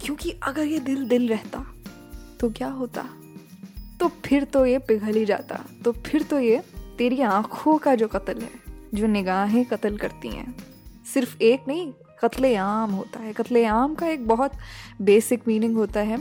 क्योंकि 0.02 0.30
अगर 0.42 0.66
ये 0.66 0.78
दिल 0.80 1.08
दिल 1.08 1.28
रहता 1.28 1.64
तो 2.40 2.50
क्या 2.50 2.68
होता? 2.68 3.04
तो 4.00 4.08
फिर 4.24 4.44
तो 4.44 4.64
ये 4.66 4.78
पिघल 4.78 5.14
ही 5.14 5.24
जाता। 5.24 5.64
तो 5.84 5.92
फिर 5.92 6.22
तो 6.22 6.38
ये 6.38 6.62
तेरी 6.98 7.20
आँखों 7.22 7.76
का 7.78 7.94
जो 7.94 8.08
कत्ल 8.08 8.40
है, 8.40 8.50
जो 8.94 9.06
निगाहें 9.06 9.64
कत्ल 9.64 9.96
करती 9.96 10.28
हैं, 10.28 10.54
सिर्फ़ 11.14 11.36
एक 11.42 11.68
नहीं 11.68 11.92
कत्ले 12.20 12.54
आम 12.54 12.90
होता 12.90 13.20
है। 13.20 13.32
कत्ले 13.32 13.64
आम 13.64 13.94
का 13.94 14.06
एक 14.06 14.26
बहुत 14.28 14.52
बेसिक 15.02 15.42
मीनिंग 15.48 15.76
होता 15.76 16.00
है 16.00 16.18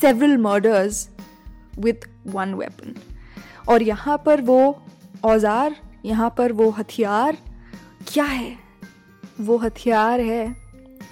several 0.00 0.36
murders 0.38 1.08
with 1.78 2.08
one 2.26 2.54
weapon 2.54 2.94
और 3.68 3.82
यहाँ 3.82 4.22
पर 4.26 4.40
वो 4.40 4.58
औज़ार, 5.24 5.76
यहाँ 6.04 6.34
पर 6.38 6.52
वो 6.52 6.68
हथियार, 6.70 7.38
क्या 8.08 8.24
है? 8.24 8.63
वो 9.40 9.56
हथियार 9.56 10.20
है, 10.20 10.56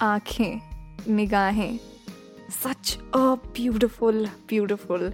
आँखें, 0.01 0.61
निगाहें। 1.09 1.79
Such 2.63 2.97
a 3.13 3.17
beautiful 3.17 4.25
beautiful 4.25 5.13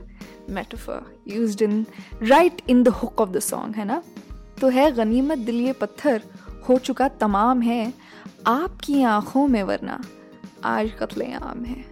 metaphor 0.50 1.20
use 1.28 1.64
in 1.64 1.86
right 2.24 2.62
in 2.70 2.84
the 2.84 2.88
hook 2.88 3.22
of 3.22 3.30
the 3.30 3.40
song 3.40 3.76
है 3.76 3.86
ना? 3.86 4.04
तो 4.62 4.70
है 4.70 4.92
गनीमत 4.92 5.38
दिल 5.38 5.56
ये 5.56 5.74
पत्थर, 5.74 6.24
हो 6.70 6.78
चुका 6.78 7.08
तमाम 7.08 7.62
है, 7.62 7.94
आपकी 8.48 9.04
आँखों 9.04 9.48
में 9.48 9.64
वरना 9.64 10.04
आज 10.64 10.92
कत्ले 11.00 11.34
आम 11.34 11.66
है। 11.66 11.86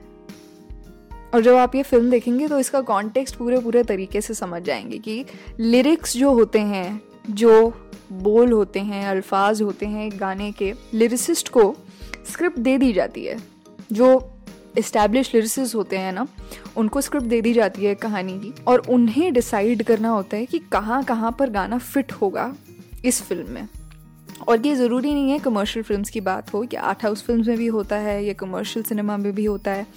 और 1.33 1.41
जब 1.41 1.55
आप 1.55 1.75
ये 1.75 1.83
फ़िल्म 1.83 2.09
देखेंगे 2.09 2.47
तो 2.47 2.59
इसका 2.59 2.81
कॉन्टेक्स्ट 2.81 3.35
पूरे 3.35 3.59
पूरे 3.59 3.83
तरीके 3.83 4.21
से 4.21 4.33
समझ 4.33 4.61
जाएँगे 4.61 4.97
कि 4.97 5.25
लिरिक्स 5.59 6.17
जो 6.17 6.33
होते 6.33 6.59
हैं, 6.59 7.01
जो 7.29 7.73
बोल 8.11 8.51
होते 8.51 8.79
हैं, 8.79 9.05
अल्फाज 9.07 9.61
होते 9.61 9.85
हैं 9.85 10.09
गाने 10.19 10.51
के 10.51 10.73
लिरिसिस्ट 10.93 11.49
को 11.49 11.75
स्क्रिप्ट 12.31 12.59
दे 12.59 12.77
दी 12.77 12.93
जाती 12.93 13.25
है। 13.25 13.37
जो 13.91 14.33
इस्टेब्लिश 14.77 15.33
लिरिसिस 15.35 15.75
होते 15.75 15.97
हैं 15.97 16.11
ना, 16.13 16.27
उनको 16.77 17.01
स्क्रिप्ट 17.01 17.27
दे 17.27 17.41
दी 17.41 17.53
जाती 17.53 17.85
है 17.85 17.95
कहानी 17.95 18.33
की 18.33 18.53
और 18.67 18.79
उन्हें 18.89 19.33
डिसाइड 19.33 19.83
करना 19.83 20.09
होता 20.09 20.37
है 20.37 20.45
कि 20.45 20.59
कहाँ 20.59 21.03
कहाँ 21.03 21.35
पर 21.39 21.49
गाना 21.49 21.77
फिट 21.77 22.11
होगा 22.11 22.53
इस 23.05 23.21
फ़िल्म 23.21 23.51
में। 23.51 23.67
और 24.47 24.67
ये 24.67 24.75
ज़रूरी 24.75 25.13
नहीं 25.13 25.31
है 25.31 25.39
कमर्शियल 25.39 25.83
फिल्म्स 25.83 26.09
की 26.09 26.21
बात 26.21 26.53
हो, 26.53 26.65
या 26.73 26.81
आर्ट 26.81 27.03
हाउस 27.03 27.23
फ़िल्म 27.23 27.47
में 27.47 27.57
भी 27.57 27.67
होता 27.67 27.95
है, 27.95 28.23
या 28.25 28.33
कमर्शियल 28.33 28.83
सिनेमा 28.85 29.17
में 29.17 29.33
भी 29.35 29.45
होता 29.45 29.71
है। 29.71 29.87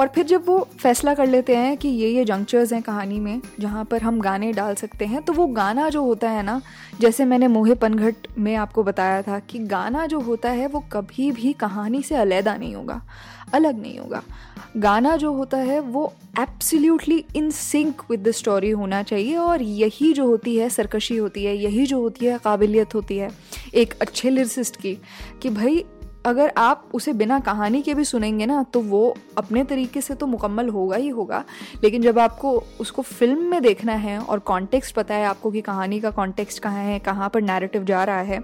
और 0.00 0.08
फिर 0.08 0.24
जब 0.26 0.44
वो 0.46 0.58
फैसला 0.78 1.14
कर 1.14 1.26
लेते 1.26 1.56
हैं 1.56 1.76
कि 1.76 1.88
ये 1.88 2.08
ये 2.08 2.24
जंक्चर्स 2.24 2.72
हैं 2.72 2.82
कहानी 2.82 3.18
में, 3.20 3.40
जहाँ 3.60 3.84
पर 3.84 4.02
हम 4.02 4.20
गाने 4.20 4.52
डाल 4.52 4.74
सकते 4.74 5.06
हैं 5.06 5.22
तो 5.22 5.32
वो 5.32 5.46
गाना 5.46 5.88
जो 5.88 6.04
होता 6.04 6.30
है 6.30 6.42
ना, 6.42 6.60
जैसे 7.00 7.24
मैंने 7.24 7.48
मोहे 7.48 7.74
पनघट 7.74 8.28
में 8.38 8.54
आपको 8.56 8.82
बताया 8.82 9.20
था 9.22 9.38
कि 9.40 9.58
गाना 9.58 10.06
जो 10.06 10.20
होता 10.20 10.50
है 10.50 10.66
वो 10.66 10.80
कभी 10.92 11.30
भी 11.32 11.52
कहानी 11.52 12.02
से 12.02 12.14
अलहदा 12.14 12.56
नहीं 12.56 12.74
होगा, 12.74 13.00
अलग 13.54 13.80
नहीं 13.82 13.98
होगा। 13.98 14.22
गाना 14.76 15.16
जो 15.16 15.32
होता 15.32 15.58
है 15.58 15.78
वो 15.80 16.12
absolutely 16.38 17.24
in 17.36 17.50
sync 17.50 18.02
with 18.10 18.28
the 18.28 18.30
story 18.30 18.70
होना 18.70 19.02
चाहिए 19.02 19.36
और 19.36 19.62
यही 19.62 20.12
जो 20.12 20.26
होती 20.26 20.56
है, 20.56 20.68
सरकशी 20.70 21.16
होती 21.16 21.44
है, 21.44 21.56
यही 21.56 21.86
जो 21.86 22.00
होती 22.00 22.26
है, 22.26 22.38
काबिलियत 22.44 22.94
होती 22.94 23.16
है 23.16 23.30
एक 23.74 23.94
अच्छे 24.00 24.30
लिरिसिस्ट 24.30 24.76
की 24.76 24.98
कि 25.42 25.50
भाई 25.50 25.84
अगर 26.26 26.52
आप 26.56 26.88
उसे 26.94 27.12
बिना 27.12 27.38
कहानी 27.40 27.80
के 27.82 27.94
भी 27.94 28.04
सुनेंगे 28.04 28.46
ना 28.46 28.62
तो 28.62 28.80
वो 28.80 29.16
अपने 29.38 29.64
तरीके 29.64 30.00
से 30.00 30.14
तो 30.14 30.26
मुकम्मल 30.26 30.68
होगा 30.68 30.96
ही 30.96 31.08
होगा। 31.08 31.44
लेकिन 31.84 32.02
जब 32.02 32.18
आपको 32.18 32.52
उसको 32.80 33.02
फ़िल्म 33.02 33.44
में 33.44 33.62
देखना 33.62 33.92
है 33.92 34.18
और 34.18 34.38
कॉन्टेक्स्ट 34.38 34.94
पता 34.94 35.14
है 35.14 35.24
आपको 35.24 35.50
कि 35.50 35.60
कहानी 35.60 36.00
का 36.00 36.10
कॉन्टेक्स्ट 36.10 36.62
कहाँ 36.62 36.84
है 36.84 36.98
कहाँ 36.98 37.28
पर 37.28 37.42
नैरेटिव 37.42 37.84
जा 37.84 38.04
रहा 38.04 38.20
है 38.20 38.40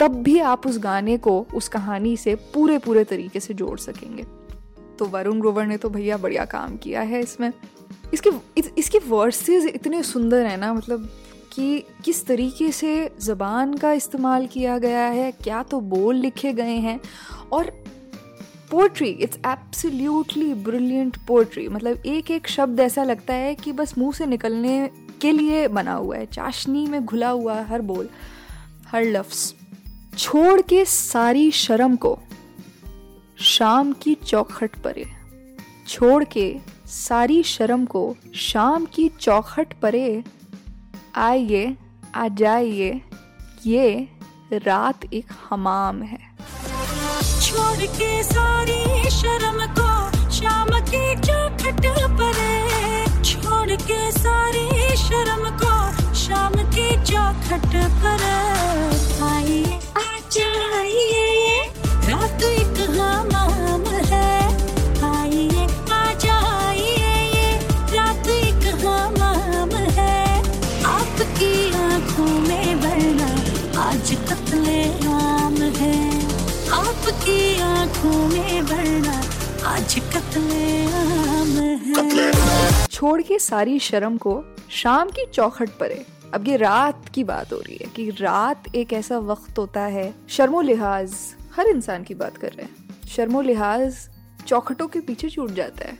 तब 0.00 0.22
भी 0.22 0.38
आप 0.38 0.66
उस 0.66 0.78
गाने 0.78 1.16
को 1.18 1.40
उस 1.54 1.68
कहानी 1.68 2.16
से 2.16 2.34
पूरे 2.54 2.78
पूरे 2.78 3.04
तरीके 3.04 3.40
से 3.40 3.54
जोड़ 3.54 3.78
सकेंगे। 3.78 4.22
तो 4.98 5.04
वरुण 5.04 5.40
ग्रोवर 5.40 5.66
ने 5.66 5.76
तो 5.76 5.88
भैया 5.90 6.16
बढ़िया 6.16 6.44
काम 6.44 6.76
किया 6.76 7.00
है 7.00 7.20
इसमें। 7.20 7.52
इसके 8.14 8.30
इस, 8.56 8.72
इसके 8.78 8.98
वर्सेस 8.98 9.64
इतने 9.64 10.02
सुंदर 10.02 10.46
हैं 10.46 10.56
ना 10.58 10.72
मतलब 10.74 11.08
कि 11.52 11.84
किस 12.04 12.24
तरीके 12.26 12.70
से 12.72 13.10
ज़बान 13.20 13.76
का 13.76 13.92
इस्तेमाल 13.92 14.46
किया 14.46 14.78
गया 14.78 15.06
है, 15.06 15.30
क्या 15.32 15.62
तो 15.62 15.80
बोल 15.80 16.16
लिखे 16.16 16.52
गए 16.52 16.76
हैं। 16.78 17.00
और 17.52 17.70
poetry 18.70 19.08
it's 19.10 19.38
absolutely 19.46 20.52
brilliant 20.54 21.16
poetry 21.26 21.66
मतलब 21.68 22.02
एक 22.06 22.30
एक 22.30 22.48
शब्द 22.48 22.80
ऐसा 22.80 23.04
लगता 23.04 23.34
है 23.34 23.54
कि 23.54 23.72
बस 23.72 23.96
मुँह 23.98 24.12
से 24.12 24.26
निकलने 24.26 24.90
के 25.20 25.32
लिए 25.32 25.66
बना 25.68 25.94
हुआ 25.94 26.16
है। 26.16 26.26
चाशनी 26.26 26.86
में 26.86 27.04
घुला 27.04 27.28
हुआ 27.28 27.60
हर 27.62 27.80
बोल, 27.82 28.08
हर 28.88 29.04
लफ्स 29.04 29.54
छोड़ 30.18 30.60
के 30.60 30.84
सारी 30.84 31.50
शर्म 31.50 31.96
को 31.96 32.18
शाम 33.38 33.92
की 33.92 34.14
चौखट 34.14 34.76
परे। 34.76 35.04
छोड़ 35.88 36.24
के 36.24 36.54
सारी 36.86 37.42
शर्म 37.42 37.84
को 37.86 38.14
शाम 38.34 38.84
की 38.84 39.08
चौखट 39.20 39.72
परे 39.82 40.22
आइए, 41.14 41.76
आ 42.14 42.28
जाइए। 42.28 43.00
ये 43.66 44.08
रात 44.52 45.04
एक 45.12 45.26
हमाम 45.50 46.02
है। 46.02 46.18
छोड़ 47.42 47.86
के 47.96 48.22
सारी 48.22 49.10
शर्म 49.10 49.60
को 49.78 49.90
शाम 50.30 50.68
की 50.88 51.14
चौखट 51.20 51.86
पर 52.20 52.40
छोड़ 53.24 53.76
के 53.82 54.00
सारी 54.12 54.96
शर्म 54.96 55.48
को 55.62 55.74
शाम 56.14 56.54
की 56.54 56.90
चौखट 57.04 57.66
पर 58.02 58.24
आइए। 59.22 59.81
छोड़ 82.90 83.22
के 83.22 83.38
सारी 83.38 83.78
शर्म 83.78 84.16
को 84.16 84.44
शाम 84.70 85.08
की 85.08 85.26
चौखट 85.26 85.70
परे। 85.70 86.04
अब 86.34 86.48
ये 86.48 86.56
रात 86.56 87.08
की 87.08 87.24
बात 87.24 87.52
हो 87.52 87.58
रही 87.58 87.76
है 87.80 87.86
कि 87.96 88.10
रात 88.10 88.74
एक 88.74 88.92
ऐसा 88.92 89.18
वक्त 89.18 89.58
होता 89.58 89.80
है 89.80 90.14
शर्मो 90.28 90.60
लिहाज 90.60 91.14
हर 91.56 91.66
इंसान 91.66 92.02
की 92.02 92.14
बात 92.14 92.36
कर 92.36 92.48
रहे 92.48 92.62
हैं। 92.62 93.08
शर्मो 93.08 93.40
लिहाज 93.40 94.08
चौखटों 94.46 94.88
के 94.88 95.00
पीछे 95.00 95.28
छूट 95.28 95.50
जाता 95.50 95.84
है 95.84 95.98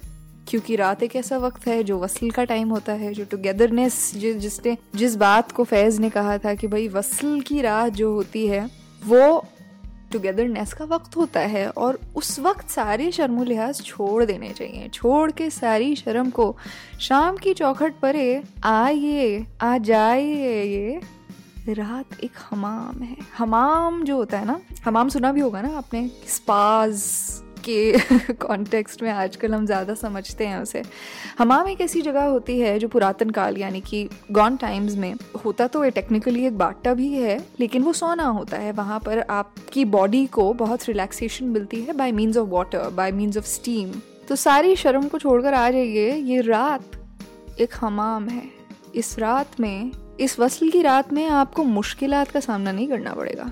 क्योंकि 0.48 0.76
रात 0.76 1.02
एक 1.02 1.16
ऐसा 1.16 1.38
वक्त 1.38 1.66
है 1.66 1.82
जो 1.82 1.98
वसल 1.98 2.30
का 2.30 2.44
टाइम 2.44 2.68
होता 2.68 2.92
है 2.92 3.12
जो 3.14 3.24
टुगेदरनेस 3.24 4.14
जि, 4.14 4.34
जिसने 4.34 4.76
जिस 4.96 5.16
बात 5.16 5.52
को 5.52 5.64
फैज 5.64 5.98
ने 5.98 6.10
कहा 6.10 6.38
था 6.38 6.54
कि 6.54 6.66
भाई 6.66 6.88
वसल 6.88 7.40
की 7.40 7.60
रात 7.60 7.92
जो 7.92 8.12
होती 8.12 8.46
है 8.46 8.70
वो 9.06 9.46
टुगेदरनेस 10.12 10.72
का 10.72 10.84
वक्त 10.84 11.16
होता 11.16 11.40
है 11.40 11.68
और 11.70 12.00
उस 12.16 12.38
वक्त 12.40 12.68
सारे 12.68 13.12
शर्म 13.12 13.42
लिहाज 13.42 13.82
छोड़ 13.82 14.24
देने 14.24 14.50
चाहिए। 14.50 14.88
छोड़ 14.88 15.30
के 15.30 15.50
सारी 15.50 15.96
शर्म 15.96 16.30
को 16.30 16.56
शाम 17.00 17.36
की 17.36 17.54
चौखट 17.54 17.94
परे, 18.02 18.42
आइए, 18.64 19.46
आ 19.60 19.78
जाइए, 19.78 20.62
ये 20.62 21.72
रात 21.74 22.24
एक 22.24 22.32
हमाम 22.50 23.02
है। 23.02 23.16
हमाम 23.38 24.04
जो 24.04 24.16
होता 24.16 24.38
है 24.38 24.44
ना, 24.44 24.60
हमाम 24.84 25.08
सुना 25.08 25.32
भी 25.32 25.40
होगा 25.40 25.62
ना 25.62 25.76
आपने? 25.78 26.10
स्पाज। 26.28 27.02
के 27.64 28.32
कॉन्टेक्स्ट 28.40 29.02
में 29.02 29.10
आजकल 29.10 29.54
हम 29.54 29.66
ज़्यादा 29.66 29.94
समझते 29.94 30.46
हैं 30.46 30.58
उसे। 30.58 30.82
हमाम 31.38 31.68
एक 31.68 31.80
ऐसी 31.80 32.02
जगह 32.02 32.24
होती 32.24 32.58
है 32.60 32.78
जो 32.78 32.88
पुरातन 32.88 33.30
काल, 33.30 33.56
यानी 33.56 33.80
कि 33.80 34.08
गॉन 34.32 34.56
टाइम्स 34.56 34.96
में 34.96 35.14
होता 35.44 35.66
तो 35.66 35.84
ये 35.84 35.90
टेक्निकली 35.90 36.46
एक 36.46 36.58
बाटा 36.58 36.94
भी 36.94 37.12
है, 37.12 37.38
लेकिन 37.60 37.82
वो 37.82 37.92
सोना 37.92 38.26
होता 38.28 38.56
है। 38.56 38.72
वहाँ 38.72 39.00
पर 39.00 39.20
आपकी 39.20 39.84
बॉडी 39.86 40.24
को 40.26 40.52
बहुत 40.54 40.88
रिलैक्सेशन 40.88 41.44
मिलती 41.48 41.82
है 41.82 41.92
by 41.92 42.12
means 42.12 42.36
of 42.36 42.48
water 42.48 42.88
by 42.90 43.12
means 43.12 43.36
of 43.36 43.46
steam 43.46 43.92
तो 44.28 44.36
सारी 44.36 44.76
शर्म 44.76 45.08
को 45.08 45.18
छोड़कर 45.18 45.54
आ 45.54 45.70
जाइए, 45.70 46.14
ये 46.14 46.40
रात 46.40 47.60
एक 47.60 47.74
हमाम 47.80 48.28
है। 48.28 48.42
इस 48.94 49.18
रात 49.18 49.58
में, 49.60 49.92
इस 50.20 50.38
वसल 50.40 50.70
की 50.70 50.82
रात 50.82 51.12
में 51.12 51.26
आपको 51.26 51.64
मुश्किलात 51.64 52.30
का 52.30 52.40
सामना 52.40 52.72
नहीं 52.72 52.88
करना 52.88 53.12
पड़ेगा। 53.12 53.50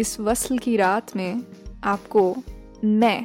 इस 0.00 0.18
वसल 0.20 0.58
की 0.58 0.76
रात 0.76 1.16
में 1.16 1.42
आपको 1.84 2.34
मैं 2.84 3.24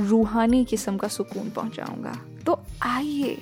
रूहानी 0.00 0.64
किस्म 0.64 0.96
का 0.96 1.08
सुकून 1.08 1.50
पहुंचाऊँगा। 1.50 2.20
तो 2.46 2.62
आइए 2.82 3.38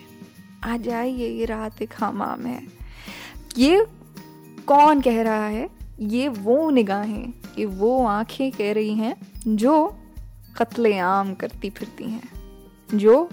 आ 0.65 0.77
जाइए 0.77 1.29
ये 1.29 1.45
रात 1.45 1.83
एक 1.83 1.95
हमाम 2.01 2.47
है 2.47 2.63
ये 3.59 3.87
कौन 4.67 5.01
कह 5.01 5.23
रहा 5.23 5.47
है? 5.47 5.71
ये 6.01 6.29
वो 6.29 6.71
निगाहें, 6.71 7.33
ये 7.59 7.65
वो 7.65 8.07
आँखें 8.07 8.53
कह 8.53 8.73
रही 8.73 8.95
हैं, 8.95 9.17
जो 9.47 9.97
कत्ले 10.57 10.99
आम 10.99 11.35
करती 11.35 11.71
फिरती 11.71 12.05
हैं, 12.05 12.29
जो 12.95 13.29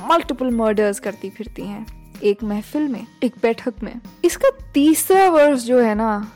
मल्टीपल 0.00 0.50
मर्डर्स 0.50 1.00
करती 1.00 1.30
फिरती 1.30 1.62
हैं, 1.62 2.14
एक 2.20 2.44
महफिल 2.44 2.88
में, 2.88 3.06
एक 3.22 3.34
बैठक 3.42 3.74
में। 3.82 4.00
इसका 4.24 4.50
तीसरा 4.74 5.28
वर्ष 5.28 5.62
जो 5.62 5.80
है 5.80 5.94
ना, 5.94 6.32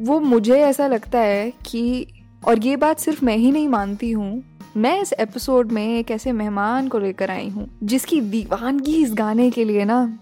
वो 0.00 0.20
मुझे 0.20 0.60
ऐसा 0.60 0.86
लगता 0.86 1.18
है 1.18 1.52
कि, 1.66 2.06
और 2.48 2.58
ये 2.58 2.76
बात 2.76 2.98
सिर्फ़ 2.98 3.24
मैं 3.24 3.36
ही 3.36 3.52
नहीं 3.52 3.68
मानती 3.68 4.10
हूँ 4.10 4.53
मैं 4.76 5.02
इस 5.02 5.12
एपिसोड 5.12 5.72
में 5.72 5.98
एक 5.98 6.10
ऐसे 6.10 6.32
मेहमान 6.32 6.88
को 6.88 6.98
लेकर 6.98 7.30
आई 7.30 7.48
हूँ, 7.48 7.78
जिसकी 7.82 8.20
दीवानगी 8.20 9.02
इस 9.02 9.14
गाने 9.14 9.50
के 9.50 9.64
लिए 9.64 9.84
ना 9.84 10.18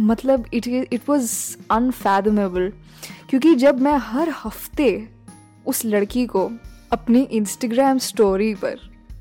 मतलब 0.00 0.44
इट 0.54 0.66
इट 0.66 1.00
वॉज़ 1.08 1.56
अनफैदमेबल 1.70 2.72
क्योंकि 3.30 3.54
जब 3.54 3.80
मैं 3.80 3.96
हर 3.96 4.28
हफ़्ते 4.44 5.08
उस 5.66 5.84
लड़की 5.84 6.26
को 6.26 6.50
अपनी 6.92 7.22
इंस्टाग्राम 7.22 7.98
स्टोरी 7.98 8.54
पर 8.54 8.78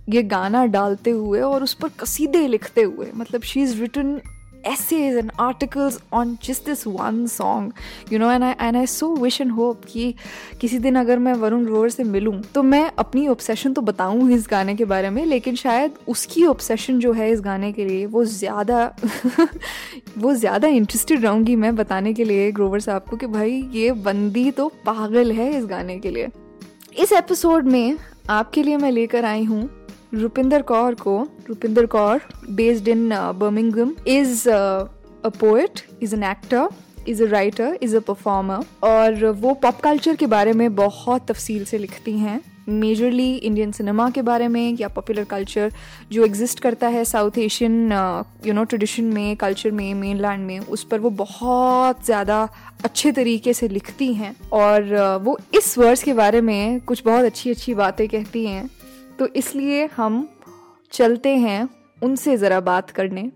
ये 0.09 0.23
गाना 0.23 0.65
डालते 0.65 1.11
हुए 1.11 1.41
और 1.41 1.63
उस 1.63 1.73
पर 1.73 1.89
कसीदे 1.89 2.47
लिखते 2.47 2.81
हुए 2.81 3.11
मतलब 3.15 3.41
she 3.41 3.61
is 3.61 3.81
written 3.81 4.21
essays 4.65 5.15
and 5.15 5.31
articles 5.37 5.99
on 6.11 6.37
just 6.39 6.65
this 6.65 6.85
one 6.85 7.27
song, 7.27 7.73
you 8.09 8.19
know, 8.19 8.29
and 8.29 8.43
I 8.43 8.55
and 8.59 8.77
I 8.77 8.85
so 8.85 9.09
wish 9.23 9.39
and 9.39 9.51
hope 9.51 9.85
कि 9.87 10.13
किसी 10.61 10.79
दिन 10.79 10.95
अगर 10.95 11.19
मैं 11.19 11.33
वरुण 11.43 11.65
ग्रोवर 11.65 11.89
से 11.89 12.03
मिलूं 12.03 12.39
तो 12.53 12.63
मैं 12.63 12.89
अपनी 12.99 13.27
ऑब्सेशन 13.27 13.73
तो 13.73 13.81
बताऊँ 13.81 14.31
इस 14.31 14.47
गाने 14.51 14.75
के 14.75 14.85
बारे 14.85 15.09
में, 15.09 15.25
लेकिन 15.25 15.55
शायद 15.55 15.97
उसकी 16.07 16.45
ऑब्सेशन 16.45 16.99
जो 16.99 17.13
है 17.13 17.29
इस 17.31 17.41
गाने 17.41 17.71
के 17.73 17.85
लिए 17.85 18.05
वो 18.05 18.25
ज़्यादा 18.25 18.85
वो 20.17 20.33
ज़्यादा 20.33 20.67
इंटरेस्टेड 20.67 21.23
रहूँगी 21.23 21.55
मैं 21.55 21.75
बताने 21.75 22.13
के 22.13 22.23
लिए, 22.23 22.51
ग्रोवर 22.51 22.79
साहब 22.79 23.05
को 23.09 23.17
कि 23.17 23.27
भाई 23.27 23.61
ये 23.73 23.91
बंदी 24.09 24.49
तो 24.51 24.67
पागल 24.85 25.31
है 25.31 25.51
इस 25.57 25.65
गाने 25.65 25.99
के 25.99 26.11
लिए। 26.11 26.29
इस 26.99 27.11
एपिसोड 27.13 27.65
में 27.67 27.97
आपके 28.29 28.63
लिए 28.63 28.77
मैं 28.77 28.91
लेकर 28.91 29.25
आई 29.25 29.43
हूँ 29.43 29.69
रुपिंदर 30.15 30.61
कौर 30.61 30.95
को 30.95 31.21
Rupinder 31.49 31.85
Kaur 31.85 32.21
based 32.49 32.87
in 32.87 33.09
Birmingham 33.39 33.93
is 34.07 34.49
a 34.49 35.29
poet 35.29 35.81
is 36.03 36.15
an 36.15 36.23
actor 36.23 36.67
is 37.07 37.23
a 37.23 37.27
writer 37.27 37.77
is 37.81 37.95
a 37.95 37.99
performer 37.99 38.65
और 38.83 39.25
वो 39.25 39.53
पॉप 39.53 39.79
कल्चर 39.81 40.15
के 40.15 40.27
बारे 40.27 40.53
में 40.53 40.75
बहुत 40.75 41.27
तफसील 41.27 41.65
से 41.65 41.77
लिखती 41.77 42.17
हैं 42.19 42.41
मेजरली 42.69 43.35
इंडियन 43.35 43.71
सिनेमा 43.71 44.09
के 44.09 44.21
बारे 44.21 44.47
में 44.47 44.77
या 44.79 44.87
पॉपुलर 44.87 45.23
कल्चर 45.23 45.71
जो 46.11 46.25
एग्जिस्ट 46.25 46.59
करता 46.59 46.87
है 46.87 47.03
South 47.05 47.37
Asian 47.37 47.91
you 48.45 48.53
know 48.53 48.63
tradition 48.63 49.03
में 49.03 49.35
कल्चर 49.35 49.71
में 49.71 49.93
मेन 49.93 50.17
लैंड 50.17 50.45
में 50.47 50.59
उस 50.59 50.83
पर 50.83 50.99
वो 50.99 51.09
बहुत 51.09 52.05
ज़्यादा 52.05 52.49
अच्छे 52.83 53.11
तरीके 53.11 53.53
से 53.53 53.67
लिखती 53.67 54.13
हैं 54.13 54.35
और 54.53 54.81
uh, 54.81 55.25
वो 55.25 55.37
इस 55.55 55.77
वर्ड्स 55.77 56.03
के 56.03 56.13
बारे 56.13 56.41
में 56.41 56.81
कुछ 56.81 57.03
बहुत 57.05 57.25
अच्छी 57.25 57.49
अच्छी 57.49 57.73
बातें 57.73 58.07
कहती 58.07 58.45
हैं। 58.45 58.69
तो 59.19 59.27
इसलिए 59.27 59.85
हम 59.85 60.29
चलते 60.91 61.29
हैं 61.29 61.69
उनसे 62.03 62.37
ज़रा 62.37 62.59
बात 62.59 62.89
करने। 62.89 63.31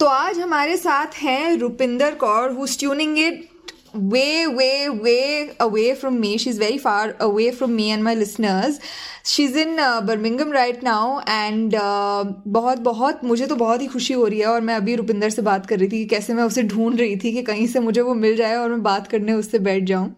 तो 0.00 0.06
आज 0.06 0.38
हमारे 0.38 0.76
साथ 0.76 1.06
हैं 1.14 1.56
Rupinder 1.56 2.14
Kaur 2.14 2.50
who 2.50 2.66
tuning 2.66 3.18
it 3.18 3.48
way 3.96 4.46
way 4.46 4.88
way 5.04 5.50
away 5.58 5.90
from 6.00 6.16
me. 6.20 6.30
She's 6.36 6.58
very 6.58 6.78
far 6.78 7.04
away 7.26 7.50
from 7.50 7.70
me 7.76 7.84
and 7.90 8.04
my 8.04 8.14
listeners. 8.14 8.80
She's 9.24 9.56
in 9.56 9.78
uh, 9.78 10.00
birmingham 10.00 10.50
right 10.50 10.82
now 10.82 11.22
and 11.26 11.74
uh, 11.74 12.24
बहुत 12.46 12.78
बहुत 12.78 13.24
मुझे 13.24 13.46
तो 13.46 13.56
बहुत 13.56 13.82
ही 13.82 13.86
खुशी 13.86 14.14
हो 14.14 14.26
रही 14.26 14.38
है 14.38 14.46
और 14.46 14.60
मैं 14.60 14.74
अभी 14.74 14.96
रुपिंदर 14.96 15.30
से 15.30 15.42
बात 15.42 15.66
कर 15.66 15.78
रही 15.78 15.88
थी 15.88 15.98
कि 15.98 16.04
कैसे 16.04 16.34
मैं 16.34 16.44
उसे 16.44 16.62
ढूंढ 16.62 16.98
रही 16.98 17.16
थी 17.16 17.32
कि 17.32 17.42
कहीं 17.42 17.66
से 17.66 17.80
मुझे 17.80 18.00
वो 18.00 18.14
मिल 18.14 18.36
जाए 18.36 18.56
और 18.56 18.70
मैं 18.70 18.82
बात 18.82 19.06
करने 19.06 19.32
उससे 19.32 19.58
बैठ 19.58 19.84
जाऊँ। 19.84 20.14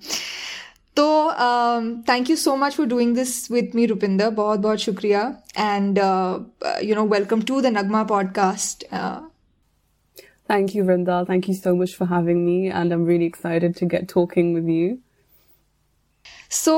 तो 0.98 1.06
thank 2.08 2.30
you 2.30 2.36
so 2.36 2.54
much 2.56 2.76
for 2.76 2.86
doing 2.86 3.14
this 3.14 3.50
with 3.50 3.72
me 3.74 3.86
Rupinder 3.86 4.30
बहुत 4.30 4.60
बहुत 4.60 4.78
शुक्रिया. 4.78 5.22
And 5.58 5.98
you 6.84 6.94
know 6.94 7.06
welcome 7.08 7.42
to 7.42 7.60
the 7.60 7.66
Nagma 7.66 8.02
podcast 8.04 8.84
thank 10.50 10.76
you 10.76 10.84
Vrinda 10.84 11.22
thank 11.24 11.48
you 11.48 11.54
so 11.54 11.74
much 11.74 11.96
for 11.98 12.08
having 12.08 12.44
me 12.44 12.58
and 12.66 12.76
I 12.76 12.98
am 12.98 13.06
really 13.06 13.26
excited 13.26 13.78
to 13.80 13.86
get 13.86 14.12
talking 14.14 14.54
with 14.54 14.68
you 14.68 14.96
so 16.50 16.76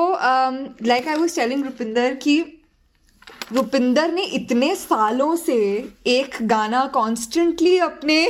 like 0.87 1.09
I 1.09 1.17
was 1.17 1.37
telling 1.37 1.65
Rupinder 1.65 2.15
कि 2.15 2.41
रुपिंदर 3.53 4.13
ने 4.13 4.23
इतने 4.35 4.75
सालों 4.77 5.35
से 5.37 5.57
एक 6.07 6.37
गाना 6.43 6.85
constantly 6.95 7.79
अपने 7.79 8.25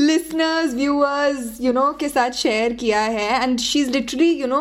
listeners 0.00 0.74
viewers 0.74 1.56
you 1.60 1.72
know 1.72 1.90
के 2.00 2.08
साथ 2.08 2.30
शेयर 2.36 2.72
किया 2.72 3.00
है. 3.00 3.42
And 3.42 3.58
she 3.60 3.80
is 3.80 3.90
literally 3.90 4.30
you 4.30 4.46
know 4.46 4.60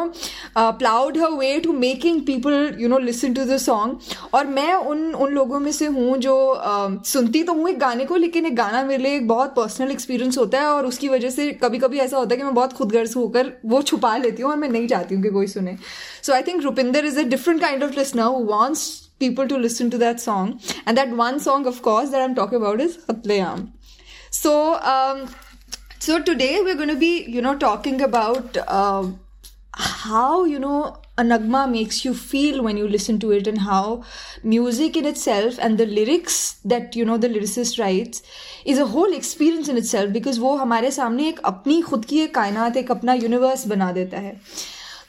ploughed 0.58 1.17
her 1.17 1.31
way 1.31 1.60
to 1.60 1.74
making 1.74 2.22
people 2.25 2.77
you 2.79 2.88
know 2.89 2.98
listen 3.00 3.34
to 3.34 3.46
the 3.46 3.58
song 3.58 4.15
और 4.34 4.48
मैं 4.48 4.74
उन 4.74 5.13
उन 5.15 5.34
लोगों 5.34 5.60
में 5.60 5.72
से 5.72 5.86
हूँ 5.88 6.17
जो 6.17 6.36
uh, 6.55 7.05
सुनती 7.08 7.43
तो 7.43 7.53
हूँ 7.53 7.69
एक 7.69 7.79
गाने 7.79 8.05
को 8.05 8.15
लेकिन 8.15 8.46
एक 8.46 8.55
गाना 8.55 8.84
मेरे 8.84 9.03
लिए 9.03 9.15
एक 9.15 9.27
बहुत 9.27 9.55
पर्सनल 9.55 9.91
एक्सपीरियंस 9.91 10.38
होता 10.38 10.62
है 10.62 10.67
और 10.67 10.86
उसकी 10.86 11.10
वजह 11.10 11.29
से 11.29 11.51
कभी 11.63 11.79
कभी 11.79 12.00
ऐसा 12.00 12.17
होता 12.17 12.34
है 12.34 12.38
कि 12.38 12.43
मैं 12.43 12.53
बहुत 12.53 12.74
खुदगर्ज 12.74 13.15
होकर 13.15 13.51
वो 13.65 13.81
छुपा 13.81 14.15
लेती 14.17 14.41
हूँ 14.41 14.51
और 14.51 14.58
मैं 14.58 14.69
नहीं 14.69 14.88
चाहती 14.88 15.15
हूँ 15.15 15.24
कि 15.24 15.29
कोई 15.29 15.48
सुने. 15.48 15.77
So 16.24 16.34
I 16.34 16.41
think 16.48 16.63
Rupinder 16.63 17.05
is 17.05 17.19
a 17.19 17.24
different 17.36 17.62
kind 17.62 17.84
of 17.84 18.00
listener 18.00 18.24
who 18.24 18.43
wants 18.53 18.89
people 19.22 19.48
to 19.48 19.58
listen 19.58 19.89
to 19.93 19.98
that 20.01 20.22
song. 20.24 20.51
And 20.86 21.00
that 21.00 21.10
one 21.15 21.39
song 21.46 21.65
of 21.72 21.81
course 21.88 22.12
that 22.12 22.22
i'm 22.25 22.36
talking 22.36 22.62
about 22.62 22.84
is 22.84 22.93
Hatlayam. 23.08 23.65
So, 24.32 24.76
um, 24.82 25.30
so 26.00 26.22
today 26.22 26.62
we're 26.62 26.76
going 26.76 26.90
to 26.90 26.96
be, 26.96 27.24
you 27.24 27.42
know, 27.42 27.58
talking 27.58 28.02
about 28.02 28.58
uh, 28.68 29.08
how, 29.74 30.46
you 30.46 30.60
know, 30.60 31.02
a 31.18 31.22
nagma 31.22 31.70
makes 31.70 32.06
you 32.06 32.14
feel 32.14 32.64
when 32.64 32.78
you 32.78 32.88
listen 32.88 33.20
to 33.20 33.32
it 33.32 33.48
and 33.48 33.60
how 33.60 34.04
music 34.44 34.96
in 34.96 35.06
itself 35.06 35.58
and 35.60 35.78
the 35.78 35.86
lyrics 35.86 36.38
that 36.64 36.96
you 36.96 37.04
know 37.10 37.18
the 37.18 37.28
lyricist 37.28 37.80
writes 37.82 38.24
is 38.64 38.80
a 38.80 38.86
whole 38.86 39.14
experience 39.18 39.68
in 39.74 39.82
itself 39.82 40.14
because 40.14 40.40
वो 40.40 40.56
हमारे 40.58 40.92
सामने 40.92 41.28
एक 41.30 41.40
अपनी 41.52 41.82
खुद 41.90 42.06
की 42.10 42.20
एक 42.22 42.34
कायनात 42.36 42.78
एक 42.78 42.92
अपना 42.92 43.14
यूनिवर्स 43.14 43.66
बना 43.68 43.92
देता 43.92 44.20
है 44.28 44.34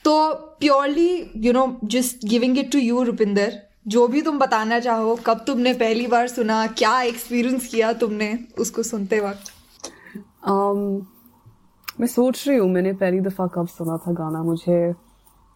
तो 0.04 0.16
purely 0.60 1.10
you 1.46 1.52
know 1.52 1.66
just 1.96 2.26
giving 2.28 2.58
it 2.58 2.72
to 2.72 2.78
you 2.78 3.02
Rupinder 3.12 3.58
जो 3.88 4.08
भी 4.08 4.22
तुम 4.22 4.38
बताना 4.38 4.80
चाहो 4.80 5.14
कब 5.26 5.44
तुमने 5.46 5.72
पहली 5.74 6.06
बार 6.06 6.28
सुना 6.28 6.66
क्या 6.66 7.00
एक्सपीरियंस 7.02 7.66
किया 7.66 7.92
तुमने 7.92 8.38
उसको 8.58 8.82
सुनते 8.82 9.20
वक्त? 9.20 9.52
Um, 10.48 11.06
मैं 12.00 12.06
सोच 12.06 12.48
रही 12.48 12.56
हूँ 12.58 12.70
मैंने 12.70 12.92
पहली 12.92 13.20
दफ़ा 13.20 13.46
कब 13.46 13.68
सुना 13.68 13.96
था 13.96 14.12
गाना 14.12 14.42
मुझे 14.42 14.94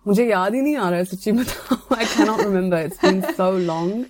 मुझे 0.06 0.26
याद 0.30 0.54
ही 0.54 0.60
नहीं 0.60 0.76
आ 0.76 0.88
रहा 0.88 0.98
है 0.98 1.04
सच्ची 1.04 1.32
बताओ 1.32 1.94
I 1.96 2.04
can 2.04 2.26
not 2.26 2.40
remember 2.40 2.78
it's 2.78 3.04
been 3.04 3.20
so 3.20 3.58
long 3.58 4.04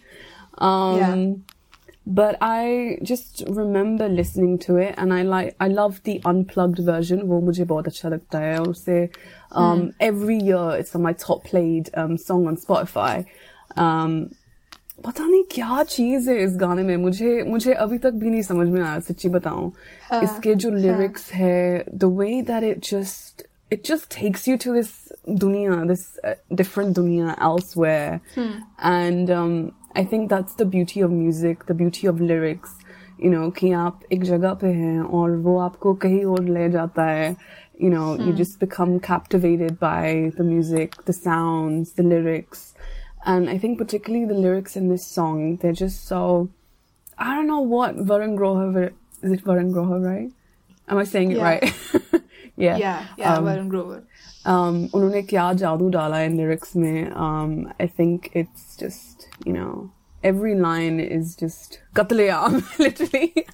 but 2.07 2.37
I 2.43 2.99
just 3.03 3.43
remember 3.49 4.09
listening 4.09 4.59
to 4.59 4.77
it 4.77 4.95
and 4.99 5.13
I 5.13 5.23
like 5.23 5.55
I 5.59 5.69
love 5.69 6.03
the 6.05 6.21
unplugged 6.31 6.81
version 6.89 7.23
वो 7.29 7.41
मुझे 7.41 7.65
बहुत 7.65 7.87
अच्छा 7.87 8.09
लगता 8.09 8.39
है 8.39 8.59
और 8.61 8.69
उससे 8.69 9.09
um, 9.53 9.81
hmm. 9.81 9.89
every 10.01 10.37
year 10.49 10.67
it's 10.81 10.95
on 10.95 11.03
my 11.03 11.13
top 11.13 11.45
played 11.45 11.91
um, 11.95 12.19
song 12.19 12.47
on 12.47 12.57
Spotify. 12.57 13.25
Um, 13.71 14.17
पता 15.05 15.25
नहीं 15.27 15.43
क्या 15.51 15.83
चीज़ 15.83 16.31
है 16.31 16.37
इस 16.43 16.57
गाने 16.57 16.83
में। 16.83 16.97
मुझे 16.97 17.43
मुझे 17.43 17.73
अभी 17.75 17.99
तक 17.99 18.13
भी 18.13 18.31
नहीं 18.31 18.43
समझ 18.43 18.69
में 18.69 18.81
आया 18.83 18.99
सच्ची 19.01 19.29
बताऊँ। 19.29 19.73
हाँ, 20.11 20.23
इसके 20.23 20.55
जो 20.55 20.71
हाँ। 20.71 20.79
लिरिक्स 20.79 21.31
है 21.33 21.85
the 21.95 22.05
way 22.19 22.41
that 22.43 22.65
it 22.65 22.85
just 22.91 23.47
it 23.73 23.87
just 23.87 24.15
takes 24.15 24.49
you 24.49 24.57
to 24.65 24.75
this 24.75 24.91
दुनिया 25.29 25.83
दिस 25.85 26.07
डिफरेंट 26.53 26.89
uh, 26.89 26.95
दुनिया 26.97 27.37
elsewhere 27.43 28.21
and 28.85 29.31
I 29.31 30.05
think 30.13 30.29
that's 30.33 30.57
the 30.59 30.67
beauty 30.69 31.03
of 31.03 31.11
music 31.11 31.65
the 31.69 31.77
beauty 31.77 32.09
of 32.09 32.21
lyrics 32.23 32.79
you 33.25 33.31
know 33.31 33.49
कि 33.59 33.71
आप 33.73 34.01
एक 34.13 34.25
जगह 34.25 34.55
पे 34.61 34.69
हैं 34.69 35.01
और 35.01 35.37
वो 35.43 35.59
आपको 35.61 35.95
कहीं 36.05 36.25
और 36.25 36.49
ले 36.49 36.69
जाता 36.71 37.05
है। 37.05 37.31
You 37.83 37.91
know 37.91 38.17
you 38.17 38.33
just 38.33 38.61
become 38.61 38.97
captivated 39.07 39.73
by 39.81 40.15
the 40.39 40.43
music 40.43 40.95
the 41.09 41.13
sound 41.15 41.87
the 41.99 42.07
lyrics 42.07 42.73
And 43.26 43.50
I 43.50 43.58
think 43.58 43.78
particularly 43.78 44.26
the 44.26 44.34
lyrics 44.34 44.76
in 44.76 44.90
this 44.90 45.06
song, 45.06 45.58
they're 45.58 45.74
just 45.74 46.06
so, 46.06 46.50
I 47.18 47.36
don't 47.36 47.48
know 47.48 47.60
what 47.60 47.98
Varun 47.98 48.36
Grover, 48.38 48.94
is 49.22 49.32
it 49.32 49.44
Varun 49.44 49.74
Grover, 49.74 50.00
right? 50.00 50.32
Am 50.88 50.98
I 50.98 51.04
saying 51.04 51.32
it 51.32 51.38
yeah. 51.38 51.44
right? 51.44 51.76
yeah. 52.56 52.78
Yeah, 52.78 53.06
yeah, 53.18 53.34
um, 53.36 53.46
Varun 53.46 53.70
Grover. 53.70 54.04
Um, 54.46 54.90
उन्होंने 54.94 55.22
क्या 55.28 55.52
जादू 55.54 55.90
डाला 55.92 56.26
in 56.26 56.38
lyrics 56.38 56.76
में, 56.76 57.14
um, 57.14 57.74
I 57.80 57.88
think 57.88 58.30
it's 58.34 58.78
just, 58.78 59.28
you 59.46 59.54
know, 59.54 59.92
every 60.24 60.56
line 60.56 61.00
is 61.00 61.36
just 61.36 61.82
katleam, 61.94 62.64
literally. 62.80 63.46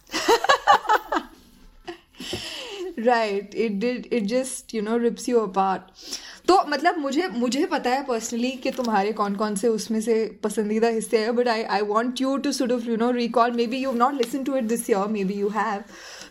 right. 2.98 3.54
It 3.54 3.80
did, 3.80 4.08
it 4.12 4.28
just, 4.28 4.74
you 4.74 4.82
know, 4.82 4.98
rips 4.98 5.28
you 5.28 5.39
apart. 5.41 5.91
तो 6.51 6.65
मतलब 6.69 6.97
मुझे 6.99 7.27
मुझे 7.29 7.67
पता 7.67 7.91
है 7.91 8.03
पर्सनली 8.05 8.51
कि 8.51 8.71
तुम्हारे 8.71 9.13
कौन 9.13 9.35
कौन 9.37 9.55
से 9.55 9.69
उसमें 9.69 10.01
से 10.01 10.39
पसंदीदा 10.45 10.89
हिस्से 10.89 11.19
हैं 11.19 11.37
but 11.37 11.49
I 11.49 11.63
I 11.63 11.81
want 11.81 12.21
you 12.21 12.37
to 12.37 12.53
sort 12.53 12.73
of 12.73 12.85
you 12.85 12.97
know 12.97 13.11
recall 13.11 13.51
maybe 13.67 13.77
you 13.77 13.93
not 13.93 14.15
listen 14.15 14.45
to 14.45 14.57
it 14.57 14.65
this 14.65 14.91
year 14.91 15.07
maybe 15.25 15.35
you 15.35 15.49
have 15.49 15.83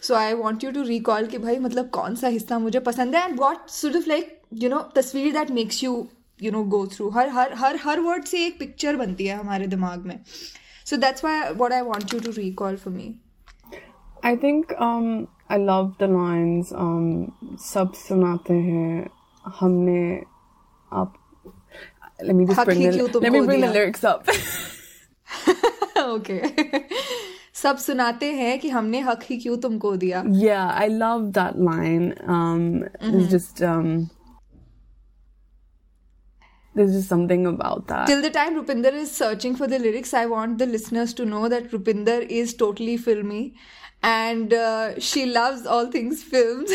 so 0.02 0.16
I 0.16 0.34
want 0.34 0.64
you 0.64 0.72
to 0.72 0.82
recall 0.82 1.28
कि 1.28 1.38
भाई 1.38 1.60
मतलब 1.60 1.90
कौन 1.90 2.16
सा 2.16 2.28
हिस्सा 2.28 2.60
मुझे 2.60 2.80
पसंद 2.80 3.16
है 3.16 3.24
and 3.30 3.40
what 3.40 3.70
sort 3.70 3.96
of 3.96 4.08
like 4.08 4.42
you 4.54 4.70
know 4.70 4.80
तस्वीर 4.96 5.34
that 5.34 5.52
makes 5.52 5.84
you 5.84 6.08
you 6.42 6.52
know 6.52 6.64
go 6.64 6.88
through 6.88 7.10
her 7.10 7.30
her 7.30 7.54
her 7.54 7.76
her 7.84 8.00
word 8.00 8.24
से 8.24 8.46
एक 8.46 8.60
पिक्चर 8.60 8.96
बनती 8.96 9.26
है 9.26 9.38
हमारे 9.38 9.68
दिमाग 9.68 10.06
में. 10.06 10.20
So 10.86 10.98
that's 10.98 11.26
why 11.26 11.54
what 11.54 11.74
I 11.74 11.82
want 11.82 12.14
you 12.14 12.20
to 12.20 12.32
recall 12.32 12.76
for 12.76 12.94
me 12.94 13.16
I 14.26 14.38
think 14.38 14.74
I 15.52 15.58
love 15.58 15.94
the 16.02 16.10
lines 16.12 16.70
सब 17.72 17.94
सुनाते 17.94 18.54
हैं 18.54 19.19
हमने 19.60 20.02
आप 20.94 21.14
let 22.22 22.36
me 22.36 22.46
just 22.46 22.66
bring 22.66 22.80
the, 22.80 23.20
let 23.20 23.32
me 23.32 23.42
bring 23.46 23.62
the 23.62 23.72
lyrics 23.72 24.04
up 24.04 24.28
okay 25.98 26.86
सब 27.62 27.78
सुनाते 27.78 28.32
हैं 28.34 28.60
कि 28.60 28.70
हमने 28.70 29.00
हक 29.08 29.24
ही 29.30 29.38
क्यों 29.38 29.58
तुमको 29.66 29.96
दिया 30.04 30.24
yeah 30.42 30.68
I 30.84 30.88
love 30.88 31.34
that 31.40 31.60
line 31.70 32.14
um 32.28 32.64
mm-hmm. 32.84 33.20
it's 33.20 33.32
just 33.32 33.62
um 33.72 34.10
there's 36.76 36.94
just 36.94 37.10
something 37.10 37.46
about 37.46 37.88
that. 37.88 38.08
Till 38.08 38.22
the 38.22 38.30
time 38.30 38.56
Rupinder 38.56 38.94
is 38.94 39.12
searching 39.12 39.56
for 39.56 39.68
the 39.68 39.80
lyrics, 39.80 40.14
I 40.14 40.28
want 40.28 40.60
the 40.60 40.66
listeners 40.66 41.14
to 41.16 41.26
know 41.26 41.50
that 41.50 41.72
Rupinder 41.72 42.22
is 42.26 42.54
totally 42.54 42.96
filmy 42.96 43.56
and 44.02 44.54
uh, 44.54 45.00
she 45.00 45.26
loves 45.26 45.66
all 45.66 45.92
things 45.92 46.24
films. 46.24 46.72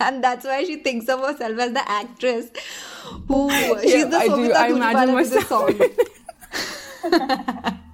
And 0.00 0.22
that's 0.22 0.44
why 0.44 0.64
she 0.64 0.76
thinks 0.76 1.08
of 1.08 1.20
herself 1.20 1.58
as 1.58 1.72
the 1.72 1.90
actress 1.90 2.50
who 3.26 3.48
yeah, 3.50 3.80
she's 3.80 4.06
the 4.06 4.16
I 4.16 4.26
do. 4.28 4.52
I 4.52 4.68
imagine 4.68 5.14
myself. 5.14 5.70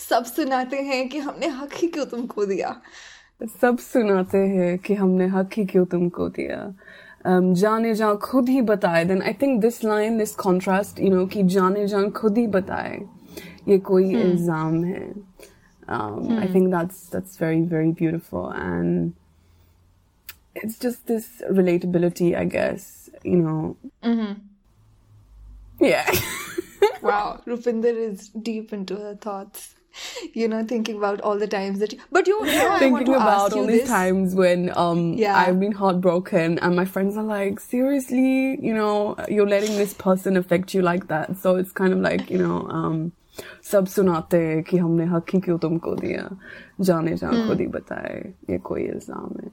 सब 0.00 0.24
सुनाते 0.24 0.76
हैं 0.76 1.08
कि 1.08 1.18
हमने 1.18 1.46
हक 1.48 1.74
ही 1.76 1.88
क्यों 1.88 2.04
तुमको 2.06 2.44
दिया 2.46 2.70
सब 3.60 3.78
सुनाते 3.78 4.38
हैं 4.38 4.78
कि 4.78 4.94
हमने 4.94 5.26
हक 5.34 5.50
ही 5.56 5.64
क्यों 5.66 5.84
तुमको 5.86 6.28
दिया 6.28 6.58
um, 7.26 7.52
जाने 7.54 7.94
जा 7.94 8.12
खुद 8.22 8.48
ही 8.48 8.60
बताए 8.70 9.04
then 9.04 9.22
I 9.22 9.32
think 9.42 9.60
this 9.62 9.82
line 9.84 10.18
this 10.18 10.34
contrast 10.36 11.00
you 11.00 11.10
know 11.14 11.26
कि 11.26 11.42
जाने 11.54 11.86
जा 11.86 12.02
खुद 12.16 12.38
ही 12.38 12.46
बताए 12.56 12.98
ये 13.68 13.78
कोई 13.78 14.04
hmm. 14.04 14.20
इल्ज़ाम 14.20 14.84
है 14.84 15.08
I 15.90 16.54
think 16.54 16.68
that's 16.74 17.08
that's 17.12 17.42
very 17.42 17.62
very 17.68 17.92
beautiful 17.92 18.52
and 18.56 19.12
it's 20.55 20.77
just 20.79 21.07
this 21.07 21.41
relatability, 21.51 22.35
I 22.37 22.45
guess. 22.45 23.09
You 23.23 23.37
know. 23.37 23.77
Mm-hmm. 24.03 24.33
Yeah. 25.79 26.09
wow, 27.01 27.41
Rupinder 27.45 27.95
is 27.95 28.29
deep 28.29 28.71
into 28.73 28.95
her 28.95 29.15
thoughts. 29.15 29.71
You 30.33 30.49
know, 30.49 30.65
thinking 30.65 30.97
about 30.97 31.21
all 31.21 31.37
the 31.39 31.47
times 31.47 31.79
that. 31.79 31.93
You, 31.93 31.99
but 32.11 32.27
you, 32.27 32.37
you 32.45 32.53
know, 32.53 32.65
I 32.65 32.67
want 32.69 32.79
thinking 32.79 33.05
to 33.07 33.13
about 33.15 33.29
ask 33.45 33.55
all 33.55 33.61
you 33.61 33.67
these 33.67 33.81
this. 33.81 33.89
times 33.89 34.35
when 34.35 34.71
um 34.75 35.13
Yeah. 35.13 35.37
I've 35.37 35.59
been 35.59 35.71
heartbroken 35.71 36.59
and 36.59 36.75
my 36.75 36.83
friends 36.83 37.15
are 37.15 37.23
like, 37.23 37.61
seriously, 37.61 38.59
you 38.61 38.73
know, 38.73 39.15
you're 39.29 39.47
letting 39.47 39.77
this 39.77 39.93
person 39.93 40.35
affect 40.35 40.73
you 40.73 40.81
like 40.81 41.07
that. 41.07 41.37
So 41.37 41.55
it's 41.55 41.71
kind 41.71 41.93
of 41.93 41.99
like, 41.99 42.29
you 42.29 42.39
know, 42.39 42.57
um 42.79 43.11
सब 43.69 43.87
सुनाते 43.91 44.37
हैं 44.47 44.61
कि 44.63 44.77
हमने 44.77 45.05
हक 45.11 45.29
ही 45.33 45.39
क्यों 45.45 45.57
तुमको 45.63 45.95
दिया 46.01 46.27
जाने 46.89 47.15
जा 47.17 47.29
Hmm. 47.29 47.47
खुद 47.47 47.59
ही 47.59 47.67
बताए 47.67 48.19
ये 48.49 48.57
कोई 48.67 48.83
इल्जाम 48.83 49.31
है 49.43 49.49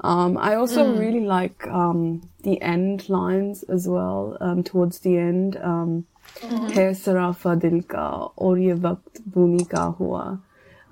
um, 0.00 0.36
I 0.38 0.54
also 0.54 0.84
Hmm. 0.84 0.98
really 0.98 1.20
like 1.20 1.66
um, 1.68 2.22
the 2.42 2.60
end 2.62 3.08
lines 3.08 3.62
as 3.64 3.88
well. 3.88 4.36
Um, 4.40 4.62
towards 4.62 5.00
the 5.00 5.16
end, 5.18 5.56
um. 5.62 6.04
है 6.74 6.92
सराफा 6.94 7.54
दिल 7.54 7.80
का 7.90 8.08
और 8.38 8.58
ये 8.58 8.72
वक्त 8.72 9.20
बुनी 9.28 9.64
का 9.64 9.82
हुआ 10.00 10.24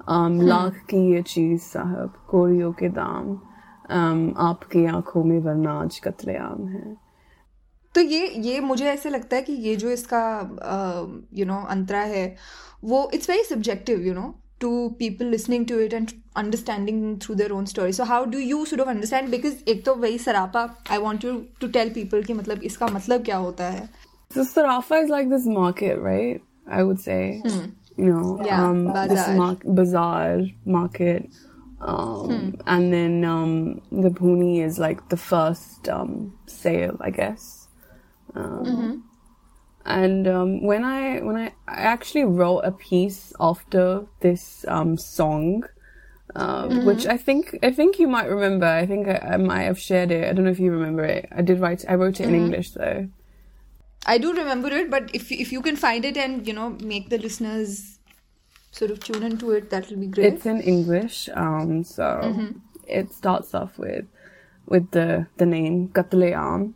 um, 0.09 0.39
Hmm. 0.39 0.49
लाख 0.49 0.77
की 0.91 0.99
ये 1.13 1.23
चीज़ 1.23 1.63
साहब 1.63 2.15
कोरियों 2.31 2.73
के 2.73 2.89
दाम 2.89 3.29
um, 3.91 4.33
आपकी 4.39 4.85
आँखों 4.87 5.25
में 5.25 5.39
वरना 5.41 5.73
आज 5.81 5.99
कत्लेआम 6.05 6.67
है 6.69 6.97
तो 7.95 8.01
ये 8.01 8.27
ये 8.27 8.61
मुझे 8.61 8.87
ऐसे 8.91 9.11
लगता 9.11 9.37
है 9.37 9.43
कि 9.43 9.53
ये 9.53 9.77
जो 9.77 9.91
इसका 9.91 10.23
यू 11.35 11.47
नो 11.47 11.61
अंतरा 11.71 12.01
है 12.01 12.25
वो 12.85 13.11
it's 13.15 13.31
very 13.31 13.45
subjective 13.45 14.01
you 14.01 14.15
know 14.15 14.35
to 14.61 14.95
people 14.99 15.27
listening 15.27 15.67
to 15.67 15.79
it 15.79 15.93
and 15.93 16.15
understanding 16.35 17.19
through 17.19 17.35
their 17.35 17.53
own 17.53 17.67
story 17.67 17.93
so 17.93 18.05
how 18.05 18.25
do 18.25 18.39
you 18.39 18.65
sort 18.67 18.81
of 18.81 18.89
understand 18.89 19.31
because 19.31 19.57
ek 19.67 19.83
to 19.89 19.95
very 20.05 20.21
sarapa 20.27 20.63
i 20.97 20.99
want 21.07 21.27
you 21.29 21.33
to 21.65 21.69
tell 21.79 21.91
people 21.97 22.23
ki 22.29 22.37
matlab 22.39 22.69
iska 22.71 22.91
matlab 22.99 23.27
kya 23.31 23.41
hota 23.47 23.73
hai 23.79 23.83
so 24.37 24.47
sarapa 24.53 25.03
is 25.07 25.13
like 25.17 25.29
this 25.35 25.49
market 25.57 26.01
right 26.07 26.47
i 26.79 26.87
would 26.91 27.03
say 27.09 27.19
hmm. 27.49 27.67
you 28.05 28.13
know 28.13 28.31
yeah, 28.47 28.65
um 28.69 28.81
bazaar. 28.87 29.09
this 29.15 29.29
mar- 29.43 29.75
bazaar 29.81 30.47
market 30.79 31.43
um, 31.81 32.31
hmm. 32.31 32.51
and 32.75 32.93
then 32.93 33.25
um, 33.31 33.83
the 34.05 34.11
pony 34.11 34.63
is 34.67 34.79
like 34.79 35.09
the 35.11 35.19
first 35.25 35.91
um, 35.97 36.33
sale 36.47 36.97
i 37.01 37.11
guess 37.11 37.69
um, 38.35 38.65
mm-hmm. 38.65 38.95
And 39.87 40.27
um, 40.27 40.63
when 40.63 40.85
I 40.85 41.21
when 41.21 41.37
I, 41.37 41.47
I 41.69 41.83
actually 41.95 42.25
wrote 42.25 42.61
a 42.61 42.73
piece 42.73 43.33
after 43.39 44.07
this 44.21 44.65
um, 44.69 44.99
song, 44.99 45.65
uh, 46.35 46.69
Mm-hmm. 46.69 46.87
which 46.87 47.07
I 47.07 47.17
think 47.17 47.57
I 47.63 47.71
think 47.71 47.99
you 47.99 48.09
might 48.09 48.27
remember. 48.29 48.67
I 48.67 48.85
think 48.87 49.07
I, 49.09 49.19
I 49.35 49.37
might 49.37 49.63
have 49.63 49.79
shared 49.79 50.11
it. 50.11 50.25
I 50.29 50.33
don't 50.33 50.45
know 50.45 50.51
if 50.51 50.59
you 50.59 50.73
remember 50.73 51.05
it. 51.05 51.29
I 51.31 51.43
did 51.43 51.61
write. 51.61 51.85
I 51.89 51.95
wrote 51.95 52.21
it 52.21 52.25
in 52.25 52.31
Mm-hmm. 52.31 52.45
English 52.45 52.73
though. 52.73 53.09
I 54.07 54.19
do 54.19 54.33
remember 54.33 54.69
it, 54.69 54.91
but 54.91 55.11
if 55.15 55.31
if 55.33 55.53
you 55.53 55.63
can 55.63 55.77
find 55.77 56.05
it 56.05 56.17
and 56.17 56.47
you 56.47 56.53
know 56.53 56.71
make 56.83 57.09
the 57.11 57.19
listeners 57.19 57.99
sort 58.73 58.91
of 58.91 59.01
tune 59.01 59.23
into 59.23 59.51
it, 59.53 59.71
that 59.71 59.89
will 59.91 59.99
be 59.99 60.07
great. 60.09 60.35
It's 60.35 60.47
in 60.47 60.61
English, 60.61 61.29
um, 61.35 61.85
so 61.85 62.05
Mm-hmm. 62.23 62.59
it 62.89 63.13
starts 63.13 63.55
off 63.55 63.79
with 63.79 64.05
with 64.67 64.91
the 64.91 65.27
the 65.39 65.47
name 65.47 65.89
Katleam. 65.89 66.75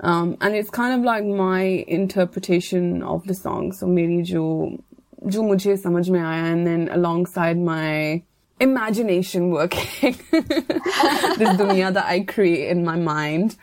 Um, 0.00 0.36
and 0.40 0.54
it's 0.54 0.70
kind 0.70 0.94
of 0.98 1.04
like 1.04 1.24
my 1.24 1.62
interpretation 1.62 3.02
of 3.02 3.26
the 3.26 3.34
song. 3.34 3.72
So 3.72 3.86
मेरी 3.86 4.22
जो 4.22 4.82
जो 5.26 5.42
मुझे 5.42 5.76
समझ 5.82 6.08
में 6.10 6.20
आया, 6.20 6.52
and 6.52 6.66
then 6.66 6.88
alongside 6.90 7.58
my 7.58 8.22
imagination 8.60 9.50
working, 9.50 10.16
this 10.30 11.56
dunya 11.56 11.92
that 11.92 12.04
I 12.06 12.20
create 12.20 12.68
in 12.70 12.84
my 12.84 12.96
mind. 12.96 13.56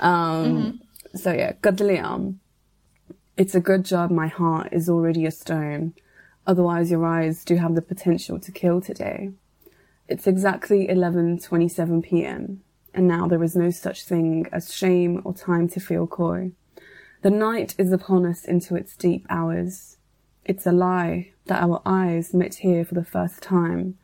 Um, 0.00 0.80
So 1.14 1.32
yeah, 1.32 1.52
Katleam. 1.52 2.36
It's 3.36 3.54
a 3.54 3.60
good 3.60 3.84
job 3.84 4.10
my 4.10 4.26
heart 4.26 4.68
is 4.72 4.88
already 4.88 5.26
a 5.26 5.30
stone. 5.30 5.94
Otherwise, 6.46 6.90
your 6.90 7.04
eyes 7.06 7.44
do 7.44 7.56
have 7.56 7.74
the 7.74 7.82
potential 7.82 8.38
to 8.40 8.52
kill 8.52 8.80
today. 8.80 9.30
It's 10.08 10.26
exactly 10.26 10.86
11:27 10.88 12.02
p.m. 12.02 12.62
and 12.93 13.07
now 13.07 13.27
there 13.27 13.43
is 13.43 13.55
no 13.55 13.69
such 13.69 14.03
thing 14.03 14.47
as 14.51 14.73
shame 14.73 15.21
or 15.23 15.33
time 15.33 15.67
to 15.69 15.79
feel 15.79 16.07
coy. 16.07 16.51
The 17.21 17.29
night 17.29 17.75
is 17.77 17.91
upon 17.91 18.25
us 18.25 18.45
into 18.45 18.75
its 18.75 18.95
deep 18.95 19.25
hours. 19.29 19.97
It's 20.45 20.65
a 20.65 20.71
lie 20.71 21.31
that 21.45 21.61
our 21.61 21.81
eyes 21.85 22.33
met 22.33 22.55
here 22.55 22.85
for 22.85 22.95
the 22.95 23.03
first 23.03 23.41
time 23.41 23.97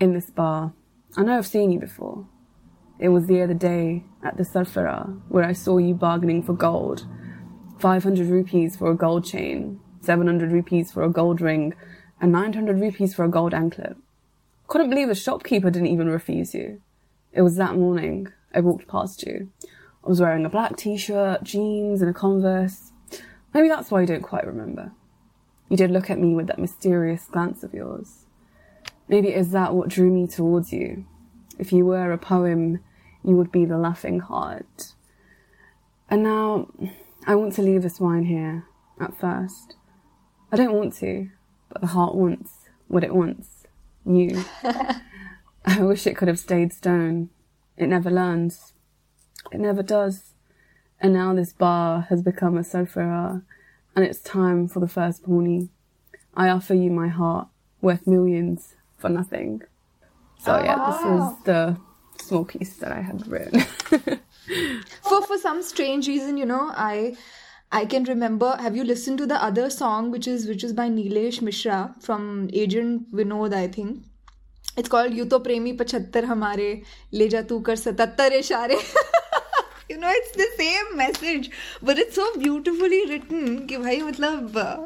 in 0.00 0.14
this 0.14 0.30
bar. 0.30 0.72
I 1.16 1.22
know 1.22 1.38
I've 1.38 1.46
seen 1.46 1.72
you 1.72 1.78
before. 1.78 2.26
It 2.98 3.08
was 3.08 3.26
the 3.26 3.42
other 3.42 3.54
day 3.54 4.04
at 4.22 4.36
the 4.36 4.44
Sarfara 4.44 5.20
where 5.28 5.44
I 5.44 5.52
saw 5.52 5.78
you 5.78 5.94
bargaining 5.94 6.42
for 6.42 6.54
gold. 6.54 7.06
500 7.78 8.28
rupees 8.28 8.76
for 8.76 8.90
a 8.90 8.96
gold 8.96 9.24
chain, 9.24 9.80
700 10.00 10.52
rupees 10.52 10.92
for 10.92 11.02
a 11.02 11.10
gold 11.10 11.40
ring, 11.40 11.74
and 12.20 12.32
900 12.32 12.80
rupees 12.80 13.14
for 13.14 13.24
a 13.24 13.28
gold 13.28 13.52
anklet. 13.52 13.96
Couldn't 14.68 14.90
believe 14.90 15.08
the 15.08 15.14
shopkeeper 15.14 15.70
didn't 15.70 15.88
even 15.88 16.08
refuse 16.08 16.54
you. 16.54 16.80
It 17.34 17.42
was 17.42 17.56
that 17.56 17.74
morning 17.74 18.28
I 18.54 18.60
walked 18.60 18.86
past 18.86 19.24
you. 19.24 19.50
I 19.64 20.08
was 20.08 20.20
wearing 20.20 20.44
a 20.44 20.48
black 20.48 20.76
t-shirt, 20.76 21.42
jeans, 21.42 22.00
and 22.00 22.08
a 22.08 22.14
Converse. 22.14 22.92
Maybe 23.52 23.66
that's 23.66 23.90
why 23.90 24.02
you 24.02 24.06
don't 24.06 24.22
quite 24.22 24.46
remember. 24.46 24.92
You 25.68 25.76
did 25.76 25.90
look 25.90 26.10
at 26.10 26.20
me 26.20 26.34
with 26.34 26.46
that 26.46 26.60
mysterious 26.60 27.24
glance 27.24 27.64
of 27.64 27.74
yours. 27.74 28.26
Maybe 29.08 29.34
is 29.34 29.50
that 29.50 29.74
what 29.74 29.88
drew 29.88 30.12
me 30.12 30.28
towards 30.28 30.72
you? 30.72 31.06
If 31.58 31.72
you 31.72 31.84
were 31.84 32.12
a 32.12 32.18
poem, 32.18 32.78
you 33.24 33.36
would 33.36 33.50
be 33.50 33.64
the 33.64 33.78
laughing 33.78 34.20
heart. 34.20 34.92
And 36.08 36.22
now, 36.22 36.68
I 37.26 37.34
want 37.34 37.54
to 37.54 37.62
leave 37.62 37.82
this 37.82 37.98
wine 37.98 38.26
here, 38.26 38.64
at 39.00 39.18
first. 39.18 39.74
I 40.52 40.56
don't 40.56 40.74
want 40.74 40.94
to, 40.98 41.30
but 41.68 41.80
the 41.80 41.88
heart 41.88 42.14
wants 42.14 42.68
what 42.86 43.02
it 43.02 43.12
wants. 43.12 43.66
You. 44.06 44.44
I 45.78 45.82
wish 45.82 46.06
it 46.06 46.16
could 46.16 46.28
have 46.28 46.38
stayed 46.38 46.72
stone. 46.72 47.30
It 47.76 47.88
never 47.88 48.10
learns. 48.10 48.72
It 49.52 49.60
never 49.60 49.82
does. 49.82 50.34
And 51.00 51.12
now 51.12 51.34
this 51.34 51.52
bar 51.52 52.06
has 52.08 52.22
become 52.22 52.56
a 52.56 52.64
sofa, 52.64 53.42
and 53.94 54.04
it's 54.04 54.20
time 54.20 54.68
for 54.68 54.80
the 54.80 54.88
first 54.88 55.24
pony. 55.24 55.68
I 56.34 56.48
offer 56.48 56.74
you 56.74 56.90
my 56.90 57.08
heart, 57.08 57.48
worth 57.80 58.06
millions, 58.06 58.74
for 58.96 59.08
nothing. 59.08 59.62
So 60.38 60.62
yeah, 60.62 60.76
this 60.76 60.96
ah. 61.00 61.30
is 61.30 61.44
the 61.44 61.76
small 62.22 62.44
piece 62.44 62.76
that 62.76 62.92
I 62.92 63.00
had 63.00 63.26
written. 63.26 63.60
for 65.02 65.22
for 65.22 65.38
some 65.38 65.62
strange 65.62 66.06
reason 66.06 66.36
you 66.36 66.44
know 66.44 66.70
i 66.74 67.16
i 67.72 67.84
can 67.84 68.04
remember 68.04 68.56
have 68.60 68.76
you 68.76 68.84
listened 68.84 69.18
to 69.18 69.26
the 69.26 69.42
other 69.42 69.70
song 69.70 70.10
which 70.10 70.28
is 70.28 70.46
which 70.46 70.62
is 70.62 70.72
by 70.72 70.88
nilesh 70.88 71.40
mishra 71.40 71.94
from 72.00 72.48
agent 72.52 73.10
vinod 73.14 73.54
i 73.54 73.66
think 73.66 74.02
it's 74.76 74.88
called 74.88 75.14
yu 75.14 75.26
to 75.34 75.40
premi 75.48 75.72
75 75.84 76.30
hamare 76.34 76.68
le 77.12 77.28
ja 77.36 77.42
tu 77.52 77.60
kar 77.70 77.76
77 77.86 78.38
ishare 78.42 78.76
you 79.90 79.98
know 80.02 80.12
it's 80.20 80.36
the 80.42 80.50
same 80.60 80.94
message 81.02 81.50
but 81.82 81.98
it's 82.04 82.22
so 82.22 82.28
beautifully 82.44 83.02
written 83.10 83.66
कि 83.68 83.76
भाई 83.86 84.00
मतलब 84.02 84.62
uh, 84.66 84.76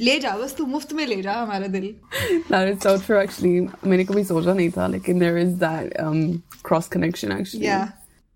ले 0.00 0.18
जा 0.20 0.36
बस 0.38 0.54
तू 0.56 0.66
मुफ़्त 0.66 0.92
में 0.92 1.06
ले 1.06 1.20
जा 1.22 1.32
हमारा 1.32 1.66
दिल 1.74 1.94
that 2.50 2.68
is 2.72 2.82
so 2.86 2.96
true 3.06 3.18
actually. 3.22 3.68
मैंने 3.86 4.04
कभी 4.04 4.24
सोचा 4.24 4.54
नहीं 4.54 4.70
था 4.76 4.86
लेकिन 4.94 5.22
is 5.44 5.58
that 5.58 5.92
um, 6.04 6.42
cross 6.62 6.88
connection 6.88 7.32
actually. 7.32 7.64
Yeah. 7.64 7.88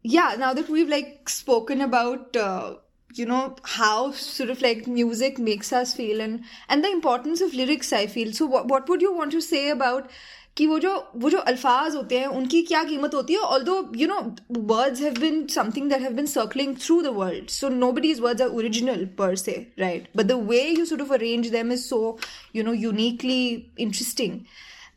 Yeah, 0.02 0.36
now 0.38 0.52
that 0.54 0.68
we've 0.68 0.88
like 0.88 1.28
spoken 1.28 1.80
about 1.80 2.36
uh, 2.36 2.74
you 3.14 3.26
know 3.26 3.56
how 3.64 4.12
sort 4.12 4.50
of 4.50 4.62
like 4.62 4.86
music 4.86 5.38
makes 5.38 5.72
us 5.72 5.94
feel 5.94 6.20
and 6.20 6.44
and 6.68 6.84
the 6.84 6.90
importance 6.90 7.40
of 7.40 7.54
lyrics 7.54 7.92
I 7.92 8.06
feel. 8.06 8.32
So 8.32 8.46
what 8.46 8.68
what 8.68 8.88
would 8.88 9.02
you 9.02 9.12
want 9.20 9.32
to 9.32 9.40
say 9.40 9.68
about 9.70 10.10
कि 10.56 10.66
वो 10.66 10.78
जो 10.78 10.92
वो 11.16 11.30
जो 11.30 11.38
अल्फाज 11.50 11.94
होते 11.96 12.18
हैं 12.18 12.26
उनकी 12.26 12.62
क्या 12.68 12.82
कीमत 12.84 13.14
होती 13.14 13.32
है 13.32 13.38
although 13.64 13.74
you 13.96 14.06
know 14.08 14.20
words 14.68 15.00
have 15.02 15.18
been 15.20 15.46
something 15.54 15.90
that 15.90 16.00
have 16.02 16.12
been 16.12 16.26
circling 16.26 16.76
through 16.76 17.00
the 17.02 17.12
world 17.16 17.48
so 17.50 17.68
nobody 17.92 18.10
is 18.10 18.20
words 18.22 18.42
are 18.42 18.48
original 18.60 19.04
per 19.18 19.34
se 19.36 19.54
right 19.78 20.08
but 20.16 20.26
the 20.26 20.40
way 20.48 20.62
you 20.68 20.84
sort 20.84 21.02
of 21.02 21.12
arrange 21.14 21.48
them 21.52 21.72
is 21.72 21.82
so 21.88 22.18
you 22.56 22.64
know 22.64 22.72
uniquely 22.72 23.44
interesting 23.78 24.40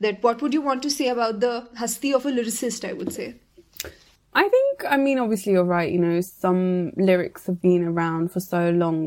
that 0.01 0.25
what 0.25 0.43
would 0.43 0.53
you 0.53 0.61
want 0.61 0.83
to 0.83 0.89
say 0.89 1.07
about 1.09 1.35
the 1.35 1.61
हस्ती 1.79 2.13
of 2.13 2.27
a 2.27 2.31
lyricist 2.31 2.85
I 2.85 2.93
would 2.93 3.09
say 3.19 3.33
I 4.35 4.41
think, 4.49 4.83
I 4.87 4.97
mean, 4.97 5.19
obviously, 5.19 5.53
you're 5.53 5.69
right. 5.69 5.91
You 5.91 5.99
know, 6.01 6.17
some 6.21 6.91
lyrics 6.97 7.47
have 7.47 7.55
been 7.61 7.85
around 7.85 8.31
for 8.33 8.41
so 8.41 8.59
long. 8.71 8.99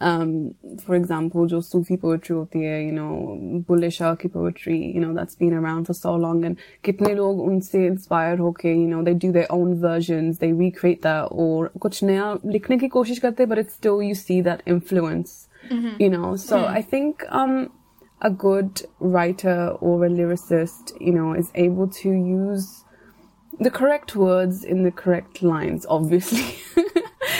Um, 0.00 0.54
for 0.82 0.94
example, 0.94 1.46
जो 1.46 1.60
Sufi 1.60 1.96
poetry 1.96 2.36
होती 2.36 2.58
है, 2.64 2.84
you 2.86 2.92
know, 2.92 3.64
Bulle 3.68 3.90
Shah 3.90 4.14
की 4.16 4.28
poetry, 4.32 4.78
you 4.94 5.00
know, 5.00 5.12
that's 5.12 5.34
been 5.34 5.52
around 5.52 5.84
for 5.84 5.92
so 5.92 6.14
long 6.16 6.44
and 6.44 6.56
कितने 6.84 7.14
लोग 7.14 7.40
उनसे 7.40 7.86
inspired 7.88 8.40
होके, 8.40 8.74
you 8.74 8.88
know, 8.88 9.02
they 9.02 9.14
do 9.14 9.32
their 9.32 9.50
own 9.52 9.74
versions, 9.80 10.38
they 10.38 10.52
recreate 10.52 11.02
that 11.02 11.28
और 11.32 11.70
कुछ 11.80 12.02
नया 12.04 12.38
लिखने 12.46 12.78
की 12.78 12.88
कोशिश 12.88 13.18
करते 13.18 13.46
but 13.48 13.58
it's 13.58 13.74
still 13.74 14.02
you 14.02 14.14
see 14.14 14.40
that 14.40 14.62
influence, 14.66 15.48
you 15.98 16.08
know. 16.08 16.34
So 16.36 16.64
I 16.64 16.82
think, 16.82 17.26
um, 17.30 17.70
a 18.22 18.30
good 18.30 18.82
writer 18.98 19.76
or 19.80 20.04
a 20.04 20.08
lyricist, 20.08 20.92
you 21.00 21.12
know, 21.12 21.32
is 21.34 21.50
able 21.54 21.88
to 21.88 22.10
use 22.10 22.84
the 23.58 23.70
correct 23.70 24.16
words 24.16 24.64
in 24.64 24.82
the 24.82 24.90
correct 24.90 25.42
lines, 25.42 25.86
obviously. 25.88 26.44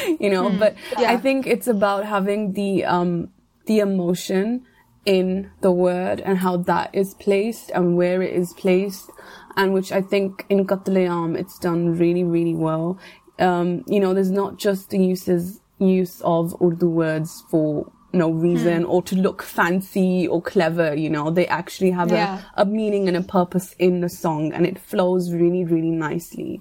you 0.21 0.31
know, 0.31 0.51
but 0.51 0.75
Yeah. 0.99 1.11
I 1.13 1.17
think 1.17 1.47
it's 1.47 1.67
about 1.67 2.05
having 2.07 2.53
the 2.53 2.85
um 2.85 3.31
the 3.67 3.79
emotion 3.81 4.63
in 5.07 5.51
the 5.61 5.73
word 5.73 6.21
and 6.21 6.39
how 6.39 6.57
that 6.57 6.91
is 6.93 7.15
placed 7.15 7.71
and 7.71 7.97
where 7.97 8.21
it 8.23 8.35
is 8.35 8.53
placed 8.55 9.11
and 9.57 9.73
which 9.73 9.91
I 9.93 10.03
think 10.03 10.45
in 10.49 10.67
Qatl-e-Aam 10.67 11.37
it's 11.39 11.59
done 11.59 11.97
really, 11.99 12.23
really 12.25 12.55
well. 12.55 12.99
Um, 13.39 13.85
you 13.87 13.99
know, 14.01 14.13
there's 14.13 14.31
not 14.31 14.59
just 14.59 14.91
the 14.91 14.99
uses 14.99 15.61
use 15.79 16.21
of 16.23 16.55
Urdu 16.63 16.89
words 16.89 17.43
for 17.51 17.91
no 18.13 18.31
reason 18.31 18.85
or 18.85 19.03
to 19.05 19.15
look 19.17 19.41
fancy 19.43 20.27
or 20.29 20.43
clever, 20.43 20.95
you 20.95 21.09
know. 21.09 21.31
They 21.31 21.47
actually 21.47 21.93
have 21.93 22.11
Yeah. 22.11 22.43
a, 22.57 22.63
a 22.63 22.65
meaning 22.67 23.09
and 23.09 23.17
a 23.17 23.23
purpose 23.23 23.75
in 23.79 24.01
the 24.01 24.09
song 24.09 24.53
and 24.53 24.67
it 24.67 24.79
flows 24.79 25.33
really, 25.33 25.65
really 25.65 25.91
nicely. 25.93 26.61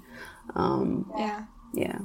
Um, 0.56 1.12
Yeah. 1.18 1.44
yeah 1.74 2.00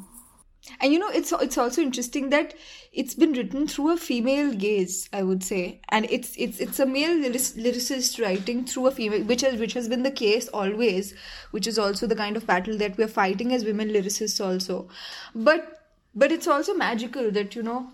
And 0.82 0.94
you 0.94 1.00
know, 1.00 1.10
it's 1.10 1.32
it's 1.32 1.58
also 1.58 1.82
interesting 1.82 2.30
that 2.30 2.54
it's 2.94 3.14
been 3.16 3.34
written 3.34 3.68
through 3.68 3.94
a 3.94 3.98
female 3.98 4.54
gaze, 4.54 5.10
I 5.12 5.24
would 5.24 5.44
say, 5.44 5.82
and 5.90 6.06
it's 6.10 6.36
it's 6.38 6.60
it's 6.60 6.80
a 6.80 6.86
male 6.86 7.16
lyric- 7.18 7.56
lyricist 7.66 8.22
writing 8.22 8.66
through 8.66 8.88
a 8.88 8.92
female, 8.92 9.24
which 9.24 9.42
has 9.42 9.60
which 9.60 9.74
has 9.74 9.88
been 9.90 10.04
the 10.04 10.12
case 10.12 10.48
always, 10.50 11.14
which 11.52 11.66
is 11.66 11.80
also 11.80 12.08
the 12.08 12.16
kind 12.16 12.38
of 12.38 12.46
battle 12.46 12.78
that 12.78 12.98
we 12.98 13.04
are 13.04 13.14
fighting 13.16 13.54
as 13.54 13.64
women 13.66 13.90
lyricists 13.90 14.44
also, 14.46 14.90
but 15.34 15.82
but 16.14 16.32
it's 16.32 16.48
also 16.48 16.74
magical 16.74 17.32
that 17.32 17.56
you 17.56 17.64
know 17.64 17.88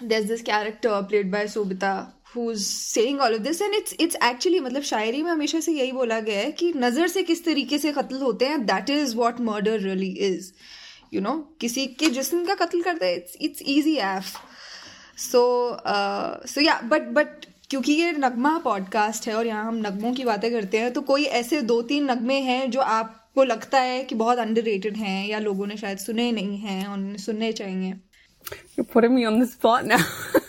there's 0.00 0.26
this 0.26 0.42
character 0.42 1.06
played 1.08 1.30
by 1.30 1.44
Sobita 1.44 2.12
who's 2.32 2.66
saying 2.66 3.20
all 3.20 3.34
of 3.34 3.44
this 3.44 3.60
and 3.60 3.74
it's 3.74 3.94
it's 3.98 4.16
actually 4.20 4.60
मतलब 4.60 4.82
शायरी 4.90 5.22
में 5.22 5.30
हमेशा 5.30 5.60
से 5.60 5.72
यही 5.72 5.92
बोला 5.92 6.20
गया 6.28 6.38
है 6.40 6.52
कि 6.60 6.72
नज़र 6.76 7.08
से 7.08 7.22
किस 7.30 7.44
तरीके 7.44 7.78
से 7.78 7.92
कत्ल 7.92 8.20
होते 8.22 8.46
हैं 8.46 8.66
that 8.66 8.88
is 8.94 9.14
what 9.14 9.42
murder 9.48 9.78
really 9.78 10.12
is 10.28 10.52
You 11.13 11.23
know 11.23 11.55
किसी 11.61 11.87
के 11.87 12.09
जिसम 12.09 12.45
का 12.45 12.55
कत्ल 12.55 12.81
करते 12.81 13.13
it's 13.15 13.37
it's 13.41 13.61
easy 13.67 13.95
if 13.97 14.35
so 15.17 15.77
so 16.47 16.61
yeah 16.61 16.81
but 16.83 17.13
but 17.13 17.45
क्योंकि 17.69 17.93
ये 17.93 18.11
नगमा 18.11 18.57
पॉडकास्ट 18.57 19.27
है 19.27 19.33
और 19.35 19.47
यहाँ 19.47 19.65
हम 19.65 19.75
नगमों 19.75 20.13
की 20.13 20.23
बातें 20.23 20.51
करते 20.51 20.77
हैं 20.77 20.93
तो 20.93 21.01
कोई 21.01 21.23
ऐसे 21.23 21.61
दो 21.61 21.81
तीन 21.81 22.11
नगमे 22.11 22.39
हैं 22.39 22.71
जो 22.71 22.79
आपको 22.79 23.43
लगता 23.43 23.79
है 23.79 24.03
कि 24.03 24.15
बहुत 24.15 24.37
अंडर 24.37 24.95
हैं 24.95 25.27
या 25.27 25.39
लोगों 25.39 25.67
ने 25.67 25.77
शायद 25.77 25.97
सुने 25.97 26.31
नहीं 26.31 26.57
हैं 26.57 26.87
और 26.87 26.97
उन्हें 26.97 27.17
सुनने 27.17 27.51
चाहिए 27.51 27.93
You're 28.77 28.85
putting 28.85 29.13
me 29.15 29.25
on 29.25 29.39
the 29.39 29.47
spot 29.47 29.85
now. 29.85 30.05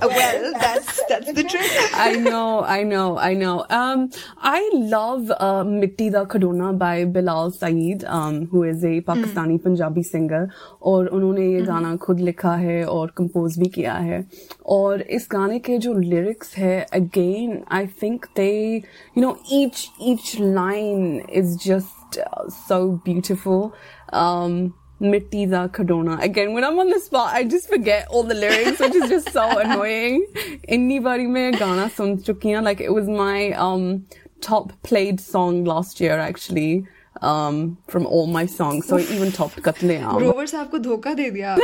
Uh, 0.00 0.08
well 0.08 0.52
that's 0.60 1.00
that's 1.08 1.32
the 1.32 1.42
trick 1.44 1.70
I 1.94 2.12
know, 2.16 2.62
I 2.62 2.82
know, 2.82 3.18
I 3.18 3.34
know. 3.34 3.64
Um, 3.70 4.10
I 4.38 4.70
love 4.74 5.30
uh, 5.30 5.64
Mitti 5.64 6.10
Da 6.10 6.24
Khadona 6.24 6.76
by 6.76 7.04
Bilal 7.04 7.50
Saeed, 7.50 8.04
um, 8.04 8.46
who 8.48 8.64
is 8.64 8.84
a 8.84 9.00
Pakistani 9.00 9.62
Punjabi 9.62 10.02
singer. 10.02 10.48
और 10.82 11.06
उन्होंने 11.06 11.46
ये 11.52 11.60
गाना 11.66 11.96
खुद 11.96 12.20
लिखा 12.20 12.54
है 12.56 12.84
और 12.84 13.12
compose 13.16 13.58
भी 13.58 13.68
किया 13.76 13.94
है 13.94 14.24
और 14.66 15.02
इस 15.18 15.28
गाने 15.32 15.58
के 15.58 15.78
जो 15.78 15.94
lyrics 15.94 16.54
है 16.56 16.86
again 16.92 17.64
I 17.80 17.86
think 17.86 18.28
they 18.34 18.84
you 19.14 19.22
know 19.22 19.36
each 19.50 19.88
each 20.00 20.38
line 20.38 21.20
is 21.28 21.56
just 21.56 22.18
uh, 22.18 22.48
so 22.68 23.00
beautiful 23.06 23.72
um 24.12 24.74
Mitti 25.01 25.49
da 25.49 25.67
Kadona. 25.67 26.21
Again, 26.21 26.53
when 26.53 26.63
I'm 26.63 26.77
on 26.77 26.89
the 26.89 26.99
spot, 26.99 27.33
I 27.33 27.43
just 27.43 27.67
forget 27.67 28.07
all 28.09 28.23
the 28.23 28.35
lyrics, 28.35 28.79
which 28.79 28.93
is 28.93 29.09
just 29.09 29.31
so 29.31 29.57
annoying. 29.59 30.25
Inni 30.69 31.03
bari 31.03 31.27
mein 31.27 31.53
gana 31.53 31.89
sun 31.89 32.17
chukiya. 32.19 32.63
Like 32.63 32.79
it 32.79 32.93
was 32.93 33.07
my 33.07 33.51
um, 33.53 34.05
top 34.41 34.71
played 34.83 35.19
song 35.19 35.65
last 35.65 35.99
year, 35.99 36.19
actually. 36.19 36.85
Um, 37.21 37.77
from 37.87 38.05
all 38.07 38.25
my 38.25 38.45
songs, 38.45 38.87
so 38.87 38.97
I 38.97 39.01
even 39.01 39.31
topped 39.31 39.61
Katleam. 39.61 40.19
Rover 40.19 40.45
saab 40.45 40.71
ko 40.71 40.79
dhoka 40.79 41.15
de 41.15 41.29
diya. 41.29 41.55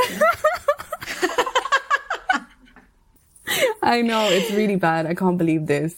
I 3.81 4.01
know 4.01 4.27
it's 4.29 4.51
really 4.51 4.75
bad. 4.75 5.07
I 5.07 5.15
can't 5.15 5.37
believe 5.37 5.65
this. 5.65 5.95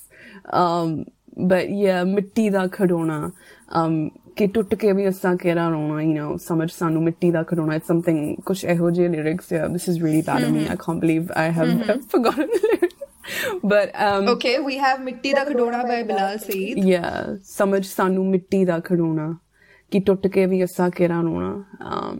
Um, 0.52 1.06
but 1.36 1.70
yeah, 1.70 2.04
Mitti 2.04 2.52
da 2.52 2.68
Kadona. 2.68 3.34
Um, 3.70 4.12
ਕਿ 4.39 4.47
ਟੁੱਟ 4.55 4.75
ਕੇ 4.75 4.93
ਵੀ 4.93 5.09
ਅਸਾਂ 5.09 5.37
ਕਿਹੜਾ 5.37 5.69
ਰੋਣਾ 5.69 6.01
you 6.03 6.15
know 6.17 6.37
ਸਮਝ 6.45 6.71
ਸਾਨੂੰ 6.71 7.03
ਮਿੱਟੀ 7.03 7.31
ਦਾ 7.31 7.43
ਖੜੋਣਾ 7.43 7.77
it's 7.77 7.93
something 7.93 8.19
ਕੁਝ 8.47 8.65
ਇਹੋ 8.65 8.91
ਜਿਹੇ 8.91 9.09
lyrics 9.09 9.53
yeah 9.57 9.69
this 9.75 9.87
is 9.93 10.01
really 10.05 10.23
bad 10.29 10.47
of 10.47 10.53
me 10.57 10.65
I 10.75 10.77
can't 10.85 11.03
believe 11.05 11.31
I 11.43 11.47
have, 11.59 11.71
have 11.91 12.03
forgotten 12.15 12.51
the 12.55 12.61
lyrics 12.65 13.05
but 13.73 13.93
um 14.07 14.27
Okay, 14.33 14.55
we 14.65 14.79
have 14.85 15.05
Mitti 15.05 15.33
Da 15.37 15.45
Khadona 15.51 15.83
by 15.91 16.01
Bilal 16.09 16.41
Saeed. 16.47 16.83
yeah 16.89 17.21
ਸਮਝ 17.53 17.85
ਸਾਨੂੰ 17.87 18.27
ਮਿੱਟੀ 18.31 18.65
ਦਾ 18.65 18.79
ਖੜੋਣਾ 18.89 19.35
ਕਿ 19.91 20.01
ਟੁੱਟ 20.01 20.27
ਕੇ 20.27 20.47
ਵੀ 20.47 20.65
ਅਸਾਂ 20.65 20.91
ਕਿਹੜਾ 20.91 21.21
ਰੋਣਾ 21.21 21.53
um 21.93 22.19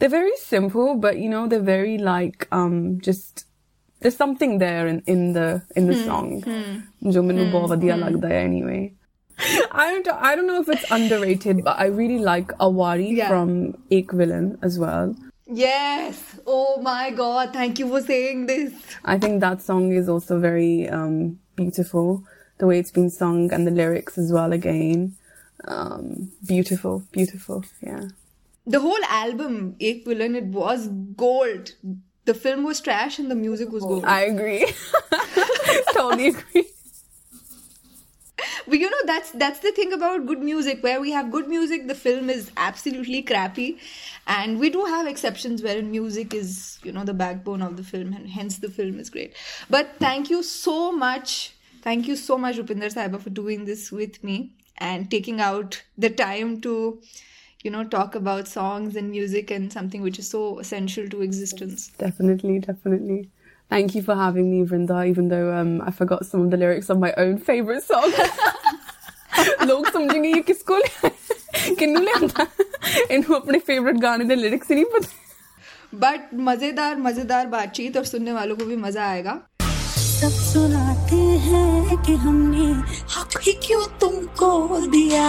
they're 0.00 0.14
very 0.16 0.36
simple 0.46 0.90
but 1.04 1.20
you 1.24 1.30
know 1.34 1.44
they're 1.52 1.68
very 1.68 1.96
like 2.08 2.48
um 2.60 2.78
just 3.08 3.44
there's 4.02 4.18
something 4.22 4.56
there 4.64 4.86
in 4.92 5.00
in 5.14 5.26
the 5.36 5.46
in 5.80 5.90
the 5.90 5.98
song 6.06 6.30
ਜੋ 7.10 7.22
ਮੈਨੂੰ 7.22 7.50
ਬਹੁਤ 7.50 7.70
ਵਧੀਆ 7.70 7.96
ਲੱਗਦਾ 7.96 8.28
ਹੈ 8.28 8.46
anyway 8.48 8.80
I 9.39 10.01
don't 10.03 10.07
I 10.21 10.35
don't 10.35 10.47
know 10.47 10.61
if 10.61 10.69
it's 10.69 10.89
underrated 10.91 11.63
but 11.63 11.77
I 11.77 11.85
really 11.87 12.19
like 12.19 12.47
Awari 12.57 13.15
Yeah. 13.15 13.27
from 13.29 13.77
Ek 13.91 14.11
Villain 14.11 14.57
as 14.61 14.79
well 14.79 15.15
Yes. 15.47 16.39
Oh 16.47 16.81
my 16.81 17.11
God. 17.11 17.53
Thank 17.53 17.77
you 17.79 17.87
for 17.87 18.01
saying 18.01 18.47
this. 18.47 18.73
I 19.03 19.19
think 19.19 19.41
that 19.41 19.61
song 19.61 19.91
is 19.91 20.09
also 20.09 20.39
very 20.39 20.89
um, 20.89 21.39
beautiful. 21.55 22.23
The 22.57 22.67
way 22.67 22.79
it's 22.79 22.91
been 22.91 23.09
sung 23.09 23.53
and 23.53 23.67
the 23.67 23.71
lyrics 23.71 24.17
as 24.17 24.31
well 24.31 24.53
again. 24.53 25.15
Um, 25.67 26.31
beautiful, 26.45 27.03
beautiful. 27.11 27.63
Yeah. 27.81 28.05
The 28.65 28.79
whole 28.79 29.03
album, 29.07 29.75
Ek 29.79 30.05
Villain, 30.05 30.35
it 30.35 30.45
was 30.45 30.87
gold. 31.15 31.73
The 32.25 32.33
film 32.33 32.63
was 32.63 32.81
trash 32.81 33.19
and 33.19 33.29
the 33.29 33.35
music 33.35 33.71
was 33.71 33.83
gold. 33.83 34.05
I 34.05 34.21
agree. 34.21 34.65
totally 35.93 36.29
agree. 36.29 36.65
But 38.67 38.79
you 38.79 38.89
know 38.89 39.03
that's 39.05 39.31
that's 39.31 39.59
the 39.59 39.71
thing 39.71 39.93
about 39.93 40.25
good 40.25 40.41
music. 40.41 40.83
Where 40.83 40.99
we 41.01 41.11
have 41.11 41.31
good 41.31 41.47
music 41.47 41.87
the 41.87 41.95
film 41.95 42.29
is 42.29 42.51
absolutely 42.57 43.21
crappy. 43.21 43.77
And 44.27 44.59
we 44.59 44.69
do 44.69 44.85
have 44.85 45.07
exceptions 45.07 45.61
wherein 45.61 45.91
music 45.91 46.33
is 46.33 46.79
you 46.83 46.91
know 46.91 47.03
the 47.03 47.13
backbone 47.13 47.61
of 47.61 47.77
the 47.77 47.83
film 47.83 48.13
and 48.13 48.29
hence 48.29 48.57
the 48.57 48.69
film 48.69 48.99
is 48.99 49.09
great. 49.09 49.35
But 49.69 49.95
thank 49.99 50.29
you 50.29 50.43
so 50.43 50.91
much. 50.91 51.53
Thank 51.81 52.07
you 52.07 52.15
so 52.15 52.37
much 52.37 52.57
rupinder 52.57 52.91
saiba 52.93 53.21
for 53.21 53.29
doing 53.29 53.65
this 53.65 53.91
with 53.91 54.23
me 54.23 54.51
and 54.77 55.09
taking 55.09 55.39
out 55.39 55.83
the 55.97 56.09
time 56.09 56.59
to 56.61 57.01
you 57.63 57.71
know 57.71 57.83
talk 57.83 58.15
about 58.15 58.47
songs 58.47 58.95
and 58.95 59.09
music 59.11 59.51
and 59.51 59.71
something 59.71 60.01
which 60.01 60.19
is 60.19 60.29
so 60.29 60.59
essential 60.59 61.07
to 61.09 61.21
existence. 61.21 61.87
Definitely, 61.97 62.59
definitely. 62.59 63.29
Thank 63.71 63.95
you 63.95 64.03
for 64.03 64.15
having 64.15 64.51
me, 64.51 64.65
Brinda, 64.65 65.07
even 65.07 65.27
though 65.27 65.53
um, 65.53 65.81
I 65.81 65.91
forgot 65.91 66.25
some 66.25 66.41
of 66.41 66.51
the 66.51 66.57
lyrics 66.57 66.89
of 66.89 66.99
my 66.99 67.13
own 67.17 67.37
favourite 67.37 67.83
song. 67.83 68.11
लोग 69.65 69.87
समझेंगे 69.91 70.29
ये 70.29 70.41
किसको 70.47 70.79
किन्नू 71.79 71.99
ले 72.01 72.11
आता 72.11 72.45
इन्हों 73.11 73.39
अपने 73.39 73.59
favourite 73.59 73.97
गाने 74.01 74.25
के 74.27 74.35
लिरिक्स 74.35 74.69
ही 74.69 74.75
नहीं 74.75 74.85
पता 74.93 75.99
But 76.03 76.33
मजेदार 76.47 76.95
मजेदार 76.97 77.47
बातचीत 77.47 77.97
और 77.97 78.05
सुनने 78.05 78.31
वालों 78.33 78.55
को 78.55 78.65
भी 78.65 78.75
मजा 78.75 79.05
आएगा 79.07 79.33
सब 79.61 80.37
सुनाते 80.45 81.21
हैं 81.47 81.97
कि 82.05 82.15
हमने 82.23 82.65
हक 83.17 83.39
ही 83.43 83.53
क्यों 83.67 83.85
तुमको 84.01 84.79
दिया 84.87 85.27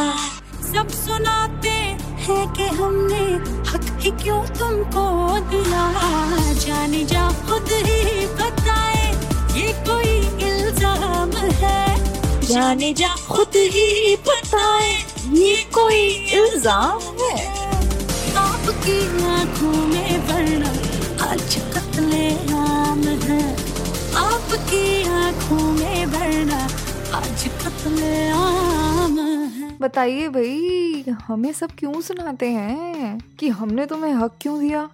सब 0.72 0.88
हैं 2.28 2.46
कि 2.54 2.64
हमने 2.76 3.24
हक 3.70 3.84
ही 4.02 4.10
क्यों 4.22 4.42
तुमको 4.58 5.06
दिया? 5.50 5.82
जाने 6.64 7.04
जा 7.04 7.24
खुद 7.48 7.68
ही 7.86 8.26
बताए, 8.38 9.04
ये 9.58 9.72
कोई 9.88 10.14
इल्ज़ाम 10.48 11.36
है? 11.60 11.82
जाने 12.42 12.92
जा 13.00 13.14
खुद 13.28 13.56
ही 13.74 14.16
बताए, 14.28 14.90
ये 15.34 15.56
कोई 15.74 16.02
इल्ज़ाम 16.40 17.00
है? 17.22 17.34
आपकी 18.38 18.98
आँखों 19.26 19.76
में 19.92 20.18
वरना 20.28 20.70
आज 21.30 21.56
कतले 21.74 22.26
आम 22.56 23.06
है। 23.28 23.42
आपकी 24.24 24.84
आँखों 25.20 25.64
में 25.72 26.06
वरना 26.06 26.60
आज 27.18 27.48
कतले 27.62 28.14
आम 28.30 29.18
है 29.18 29.35
बताइए 29.80 30.28
भाई, 30.28 31.04
हमें 31.26 31.52
सब 31.52 31.70
क्यों 31.78 32.00
सुनाते 32.00 32.48
हैं? 32.50 33.18
कि 33.40 33.48
हमने 33.48 33.86
तुम्हें 33.86 34.12
हक 34.12 34.36
क्यों 34.40 34.58
दिया? 34.60 34.88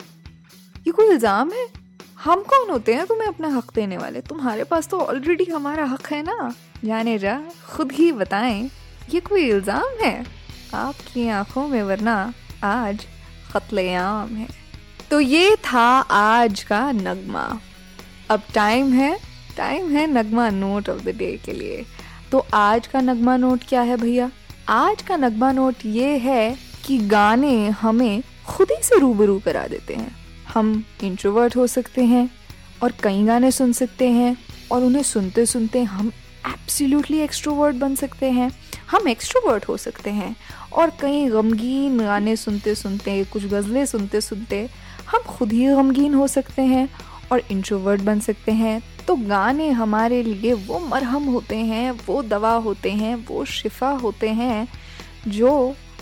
ये 0.86 0.92
कोई 0.92 1.06
इल्ज़ाम 1.06 1.50
है? 1.52 1.66
हम 2.24 2.42
कौन 2.42 2.70
होते 2.70 2.94
हैं 2.94 3.06
तुम्हें 3.06 3.28
अपना 3.28 3.48
हक 3.48 3.72
देने 3.74 3.96
वाले? 3.96 4.20
तुम्हारे 4.20 4.64
पास 4.64 4.88
तो 4.88 5.00
ऑलरेडी 5.00 5.44
हमारा 5.44 5.84
हक 5.84 6.06
है 6.06 6.22
ना? 6.22 6.54
जाने 6.84 7.18
जा, 7.18 7.40
खुद 7.70 7.92
ही 7.92 8.12
बताएँ, 8.12 8.70
ये 9.14 9.20
कोई 9.20 9.48
इल्ज़ाम 9.50 10.04
है? 10.04 10.26
आपकी 10.74 11.28
आँखों 11.28 11.68
में 11.68 11.82
वरना 11.82 12.32
आज 12.64 13.06
कत्लेआम 13.54 14.28
है। 14.28 14.48
तो 15.10 15.20
ये 15.20 15.56
था 15.56 15.86
आज 16.10 16.62
का 16.62 16.92
नगमा। 16.92 17.60
अब 18.30 18.42
टाइम 18.54 18.92
है 18.92 19.18
टाइम 19.56 19.90
है 19.90 20.06
Nagma 20.06 20.50
note 20.50 20.88
of 20.88 21.02
the 21.02 21.08
day 21.08 21.36
के 21.44 21.52
लिए। 21.52 21.84
तो 22.32 22.46
आज 22.54 22.86
का 22.86 23.00
नगमा 23.00 23.36
नोट 23.36 23.64
क्या 23.68 23.80
है 23.80 23.96
भैया? 23.96 24.30
आज 24.68 25.02
का 25.02 25.16
नगमा 25.16 25.50
नोट 25.52 25.74
ये 25.86 26.16
है 26.18 26.56
कि 26.86 26.98
गाने 26.98 27.68
हमें 27.68 28.22
खुद 28.46 28.68
ही 28.70 28.82
से 28.82 28.98
रूबरू 28.98 29.38
करा 29.38 29.66
देते 29.66 29.94
हैं। 29.94 30.14
हम 30.48 30.84
इंट्रोवर्ट 31.04 31.56
हो 31.56 31.66
सकते 31.66 32.04
हैं 32.04 32.30
और 32.82 32.92
कई 33.02 33.22
गाने 33.22 33.50
सुन 33.50 33.72
सकते 33.72 34.08
हैं 34.08 34.36
और 34.72 34.82
उन्हें 34.82 35.02
सुनते 35.02 35.46
सुनते 35.46 35.82
हम 35.82 36.12
एब्सोल्युटली 36.46 37.18
एक्सट्रोवर्ट 37.18 37.76
बन 37.76 37.94
सकते 37.94 38.30
हैं। 38.30 38.50
हम 38.90 39.08
एक्सट्रोवर्ट 39.08 39.68
हो 39.68 39.76
सकते 39.76 40.10
हैं 40.10 40.36
और 40.72 40.92
कई 41.00 41.26
गमगीन 41.26 41.98
गाने 41.98 42.36
सुनते 42.36 42.74
सुनते, 42.74 43.24
कुछ 43.24 43.44
गज़लें 43.44 43.84
सुनते 43.86 44.20
सुनते 44.20 44.68
हम 45.10 45.22
खुद 45.28 45.52
ही 45.52 45.66
गमगीन 45.66 46.14
हो 46.14 46.26
सकते 46.26 46.62
हैं 46.62 46.88
और 47.32 47.42
इंट्रोवर्ट 47.50 48.00
बन 48.00 48.20
सकते 48.20 48.52
हैं। 48.52 48.80
तो 49.08 49.16
गाने 49.16 49.70
हमारे 49.70 50.22
लिए 50.22 50.52
वो 50.66 50.78
मरहम 50.78 51.24
होते 51.24 51.56
हैं 51.56 51.90
वो 52.06 52.22
दवा 52.22 52.54
होते 52.66 52.90
हैं 52.92 53.14
वो 53.28 53.44
शिफा 53.54 53.90
होते 54.02 54.28
हैं 54.40 54.66
जो 55.28 55.52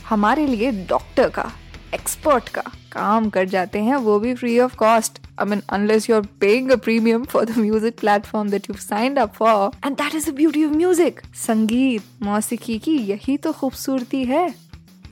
हमारे 0.09 0.47
लिए 0.47 0.71
डॉक्टर 0.89 1.29
का 1.29 1.51
एक्सपर्ट 1.95 2.49
का 2.49 2.63
काम 2.93 3.29
कर 3.31 3.45
जाते 3.49 3.79
हैं 3.79 3.97
वो 3.97 4.19
भी 4.19 4.35
free 4.35 4.59
of 4.61 4.77
cost 4.77 5.19
I 5.39 5.45
mean, 5.45 5.63
unless 5.71 6.07
you're 6.07 6.25
paying 6.39 6.71
a 6.71 6.77
premium 6.77 7.25
for 7.25 7.47
the 7.47 7.59
music 7.59 7.97
platform 7.97 8.49
that 8.49 8.67
you've 8.69 8.81
signed 8.81 9.19
up 9.19 9.37
for. 9.37 9.71
And 9.83 9.97
that 9.97 10.13
is 10.13 10.27
the 10.27 10.33
beauty 10.33 10.65
of 10.65 10.75
music. 10.75 11.23
संगीत 11.37 12.23
मौसीकी 12.23 12.79
की 12.79 12.97
यही 13.11 13.37
तो 13.37 13.53
खूबसूरती 13.53 14.23
है 14.25 14.43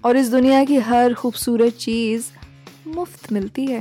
और 0.05 0.17
इस 0.17 0.31
दुनिया 0.31 0.65
की 0.65 0.77
हर 0.89 1.15
खूबसूरत 1.15 1.77
चीज़ 1.77 2.27
मुफ़्त 2.89 3.33
मिलती 3.33 3.67
है 3.67 3.81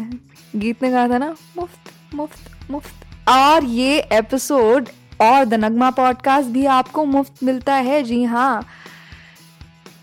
गीत 0.55 0.83
ने 0.83 0.91
कहा 0.91 1.07
था 1.09 1.17
ना 1.17 1.35
मुफ़्त 1.57 2.15
मुफ़्त 2.15 2.71
मुफ़्त 2.71 2.96
और 3.27 3.63
ये 3.63 3.99
एपिसोड 3.99 4.89
और 5.21 5.45
द 5.45 5.53
नगमा 5.53 5.89
पॉडकास्ट 5.91 6.49
भी 6.49 6.65
आपको 6.65 7.05
मुफ़्त 7.05 7.43
मिलता 7.43 7.75
है। 7.75 8.03
जी 8.03 8.23
हाँ। 8.23 8.67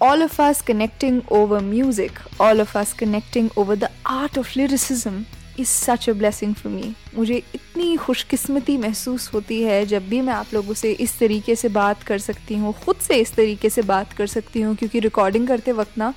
All 0.02 0.22
of 0.22 0.42
us 0.42 0.62
connecting 0.62 1.22
over 1.32 1.60
music 1.60 2.18
all 2.40 2.60
of 2.60 2.78
us 2.78 2.92
connecting 2.92 3.50
over 3.56 3.76
the 3.76 3.88
art 4.06 4.38
of 4.38 4.58
lyricism 4.58 5.22
is 5.58 5.66
such 5.66 6.10
a 6.10 6.12
blessing 6.12 6.54
for 6.54 6.72
me 6.72 6.94
मुझे 7.16 7.42
इतनी 7.54 7.96
खुशकिस्मती 7.96 8.76
महसूस 8.76 9.30
होती 9.34 9.62
है 9.62 9.86
जब 9.86 10.08
भी 10.08 10.20
मैं 10.20 10.32
आप 10.32 10.46
लोगों 10.54 10.74
से 10.74 10.92
इस 10.92 11.18
तरीके 11.18 11.56
से 11.56 11.68
बात 11.68 12.02
कर 12.02 12.18
सकती 12.18 12.54
हूँ, 12.56 12.72
ख़ुद 12.72 12.96
से 12.96 13.14
इस 13.14 13.34
तरीके 13.34 13.70
से 13.70 13.82
बात 13.82 14.12
कर 14.12 14.26
सकती 14.26 14.60
हूँ, 14.60 14.76
क्योंकि 14.76 15.00
रिकॉर्डिंग 15.00 15.48
करते 15.48 15.72
वक्त 15.72 15.98
ना 15.98 16.14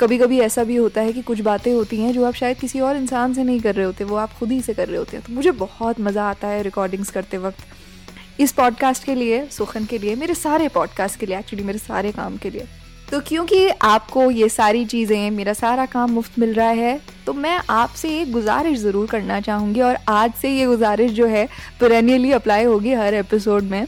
कभी 0.00 0.18
कभी 0.18 0.38
ऐसा 0.40 0.62
भी 0.64 0.76
होता 0.76 1.00
है 1.00 1.12
कि 1.12 1.22
कुछ 1.22 1.40
बातें 1.40 1.72
होती 1.72 1.96
हैं 1.96 2.12
जो 2.12 2.24
आप 2.24 2.34
शायद 2.34 2.58
किसी 2.58 2.80
और 2.80 2.96
इंसान 2.96 3.34
से 3.34 3.44
नहीं 3.44 3.60
कर 3.60 3.74
रहे 3.74 3.86
होते, 3.86 4.04
वो 4.04 4.16
आप 4.16 4.32
खुद 4.38 4.52
ही 4.52 4.60
से 4.62 4.74
कर 4.74 4.88
रहे 4.88 4.96
होते 4.96 5.16
हैं। 5.16 5.24
तो 5.26 5.32
मुझे 5.32 5.50
बहुत 5.52 6.00
मज़ा 6.00 6.28
आता 6.30 6.48
है 6.48 6.62
रिकॉर्डिंग्स 6.62 7.10
करते 7.10 7.38
वक्त। 7.38 8.40
इस 8.40 8.52
पॉडकास्ट 8.52 9.04
के 9.04 9.14
लिए, 9.14 9.44
सुखन 9.48 9.84
के 9.84 9.98
लिए, 9.98 10.14
मेरे 10.16 10.34
सारे 10.34 10.68
पॉडकास्ट 10.68 11.20
के 11.20 11.26
लिए 11.26 11.38
एक्चुअली 11.38 11.64
मेरे 11.64 11.78
सारे 11.78 12.12
काम 12.12 12.36
के 12.36 12.50
लिए। 12.50 12.66
तो 13.10 13.20
क्योंकि 13.20 13.68
आपको 13.68 14.30
ये 14.30 14.48
सारी 14.48 14.84
चीज़ें, 14.84 15.30
मेरा 15.30 15.52
सारा 15.52 15.86
काम 15.86 16.10
मुफ़्त 16.10 16.38
मिल 16.38 16.52
रहा 16.54 16.68
है 16.70 17.00
तो 17.26 17.32
मैं 17.34 17.58
आपसे 17.70 18.08
एक 18.20 18.32
गुजारिश 18.32 18.78
ज़रूर 18.78 19.06
करना 19.06 19.40
चाहूँगी 19.40 19.80
और 19.80 19.96
आज 20.08 20.32
से 20.32 20.50
ये 20.50 20.66
गुजारिश 20.66 21.10
जो 21.12 21.26
है 21.26 21.46
पेरेनियली 21.80 22.32
अप्लाई 22.32 22.64
होगी 22.64 22.92
हर 22.94 23.14
एपिसोड 23.14 23.62
में। 23.64 23.86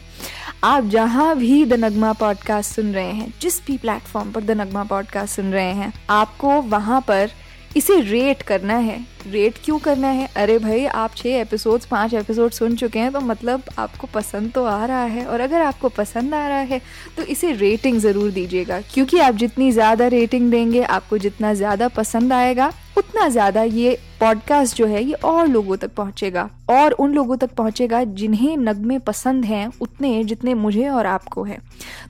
आप 0.65 0.85
जहाँ 0.85 1.35
भी 1.37 1.65
द 1.65 1.73
नगमा 1.75 2.13
पॉडकास्ट 2.13 2.75
सुन 2.75 2.93
रहे 2.95 3.13
हैं, 3.13 3.33
जिस 3.41 3.59
भी 3.67 3.77
प्लेटफॉर्म 3.79 4.31
पर 4.33 4.41
द 4.41 4.51
नगमा 4.51 4.83
पॉडकास्ट 4.85 5.37
सुन 5.37 5.53
रहे 5.53 5.73
हैं, 5.73 5.93
आपको 6.11 6.61
वहाँ 6.63 7.01
पर 7.01 7.31
इसे 7.77 7.99
रेट 8.01 8.43
करना 8.43 8.77
है। 8.77 8.99
रेट 9.27 9.59
क्यों 9.65 9.79
करना 9.79 10.09
है? 10.09 10.29
अरे 10.37 10.59
भाई, 10.59 10.85
आप 10.87 11.15
छः 11.17 11.41
एपिसोड्स 11.41 11.87
पाँच 11.87 12.15
एपिसोड 12.15 12.51
सुन 12.51 12.77
चुके 12.77 12.99
हैं 12.99 13.13
तो 13.13 13.21
मतलब 13.21 13.63
आपको 13.79 14.07
पसंद 14.15 14.53
तो 14.53 14.65
आ 14.65 14.85
रहा 14.87 15.03
है, 15.05 15.25
और 15.27 15.41
अगर 15.41 15.63
आपको 15.63 15.89
पसंद 15.89 16.35
आ 16.35 16.47
रहा 16.49 16.59
है 16.59 16.81
तो 17.17 17.23
इसे 17.25 17.53
रेटिंग 17.55 17.99
ज़रूर 18.01 18.31
दीजिएगा, 18.31 18.81
क्योंकि 18.95 19.19
आप 19.19 19.35
जितनी 19.35 19.71
ज़्यादा 19.73 20.07
रेटिंग 20.09 20.51
देंगे, 20.51 20.83
आपको 20.83 21.19
जितना 21.19 21.55
ज़्यादा 21.55 21.89
पसंद 21.91 22.33
आएगा 22.33 22.73
उतना 23.13 23.29
ज़्यादा 23.29 23.63
ये 23.63 23.91
पॉडकास्ट 24.21 24.77
जो 24.77 24.87
है, 24.87 25.03
ये 25.05 25.13
और 25.15 25.47
लोगों 25.47 25.77
तक 25.77 25.91
पहुंचेगा। 25.95 26.49
और 26.71 26.93
उन 26.93 27.15
लोगों 27.15 27.37
तक 27.37 27.51
पहुंचेगा 27.55 28.03
जिन्हें 28.05 28.57
नगमे 28.57 28.99
पसंद 28.99 29.45
हैं, 29.45 29.67
उतने 29.81 30.23
जितने 30.25 30.55
मुझे 30.55 30.89
और 30.89 31.07
आपको 31.07 31.43
है। 31.45 31.59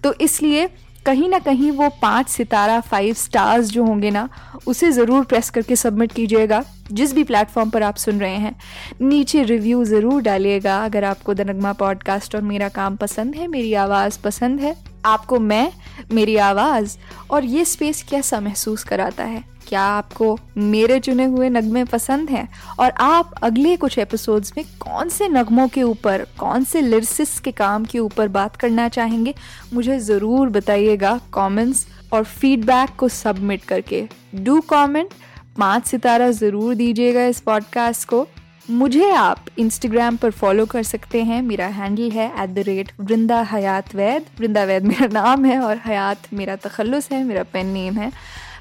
तो 0.04 0.12
इसलिए 0.12 0.68
कहीं 1.06 1.28
ना 1.28 1.38
कहीं 1.38 1.70
वो 1.70 1.88
पाँच 2.02 2.28
सितारा 2.28 2.78
फाइव 2.80 3.14
स्टार्स 3.14 3.70
जो 3.70 3.84
होंगे 3.84 4.10
ना, 4.10 4.28
उसे 4.66 4.90
ज़रूर 4.92 5.24
प्रेस 5.24 5.50
करके 5.50 5.76
सबमिट 5.76 6.12
कीजिएगा। 6.12 6.62
जिस 6.92 7.14
भी 7.14 7.24
प्लेटफॉर्म 7.24 7.70
पर 7.70 7.82
आप 7.82 7.96
सुन 7.96 8.20
रहे 8.20 8.36
हैं, 8.36 8.54
नीचे 9.00 9.42
रिव्यू 9.42 9.84
ज़रूर 9.84 10.22
डालिएगा। 10.22 10.78
अगर 10.84 11.04
आपको 11.04 11.34
द 11.34 11.50
नगमा 11.50 11.72
पॉडकास्ट 11.72 12.34
और 12.34 12.42
मेरा 12.42 12.68
काम 12.70 12.96
पसंद 12.96 13.34
है, 13.34 13.46
मेरी 13.48 13.74
आवाज़ 13.74 14.18
पसंद 14.24 14.60
है 14.60 14.76
आपको 15.04 15.38
मैं, 15.38 15.72
मेरी 16.12 16.36
आवाज़ 16.36 16.96
और 17.30 17.44
ये 17.44 17.64
स्पेस 17.64 18.02
कैसा 18.02 18.40
महसूस 18.40 18.84
कराता 18.84 19.24
है? 19.24 19.44
क्या 19.68 19.82
आपको 19.82 20.38
मेरे 20.56 20.98
चुने 21.00 21.24
हुए 21.24 21.48
नगमे 21.48 21.84
पसंद 21.84 22.30
हैं? 22.30 22.48
और 22.80 22.90
आप 22.90 23.34
अगले 23.42 23.76
कुछ 23.76 23.98
एपिसोड्स 23.98 24.52
में 24.56 24.64
कौन 24.80 25.08
से 25.08 25.28
नगमों 25.28 25.66
के 25.68 25.82
ऊपर, 25.82 26.26
कौन 26.38 26.64
से 26.64 26.80
लिरिसिस 26.80 27.38
के 27.40 27.52
काम 27.52 27.84
के 27.84 27.98
ऊपर 27.98 28.28
बात 28.28 28.56
करना 28.56 28.88
चाहेंगे, 28.88 29.34
मुझे 29.72 29.98
ज़रूर 30.00 30.48
बताइएगा 30.48 31.18
कमेंट्स 31.34 31.86
और 32.12 32.24
फीडबैक 32.24 32.96
को 32.98 33.08
सबमिट 33.08 33.64
करके। 33.64 34.06
डू 34.34 34.60
कमेंट 34.60 35.14
पाँच 35.58 35.86
सितारा 35.86 36.30
ज़रूर 36.30 36.74
दीजिएगा 36.74 37.24
इस 37.24 37.40
पॉडकास्ट 37.40 38.08
को। 38.08 38.26
मुझे 38.70 39.10
आप 39.10 39.46
इंस्टाग्राम 39.58 40.16
पर 40.16 40.30
फॉलो 40.30 40.64
कर 40.66 40.82
सकते 40.82 41.22
हैं। 41.22 41.40
मेरा 41.42 41.66
हैंडल 41.68 42.10
है 42.10 42.26
at 42.42 42.50
the 42.50 42.58
rate 42.58 42.90
Vrinda 43.00 43.40
Hayat 43.42 43.94
Vaid. 43.94 44.26
Vrinda 44.40 44.62
Vaid 44.64 44.84
मेरा 44.84 45.06
नाम 45.12 45.44
है 45.44 45.58
और 45.60 45.80
हयात 45.86 46.32
मेरा 46.34 46.56
तखलस 46.56 47.10
है, 47.12 47.22
मेरा 47.24 47.42
पेन 47.42 47.66
नेम 47.66 47.94
है। 47.94 48.10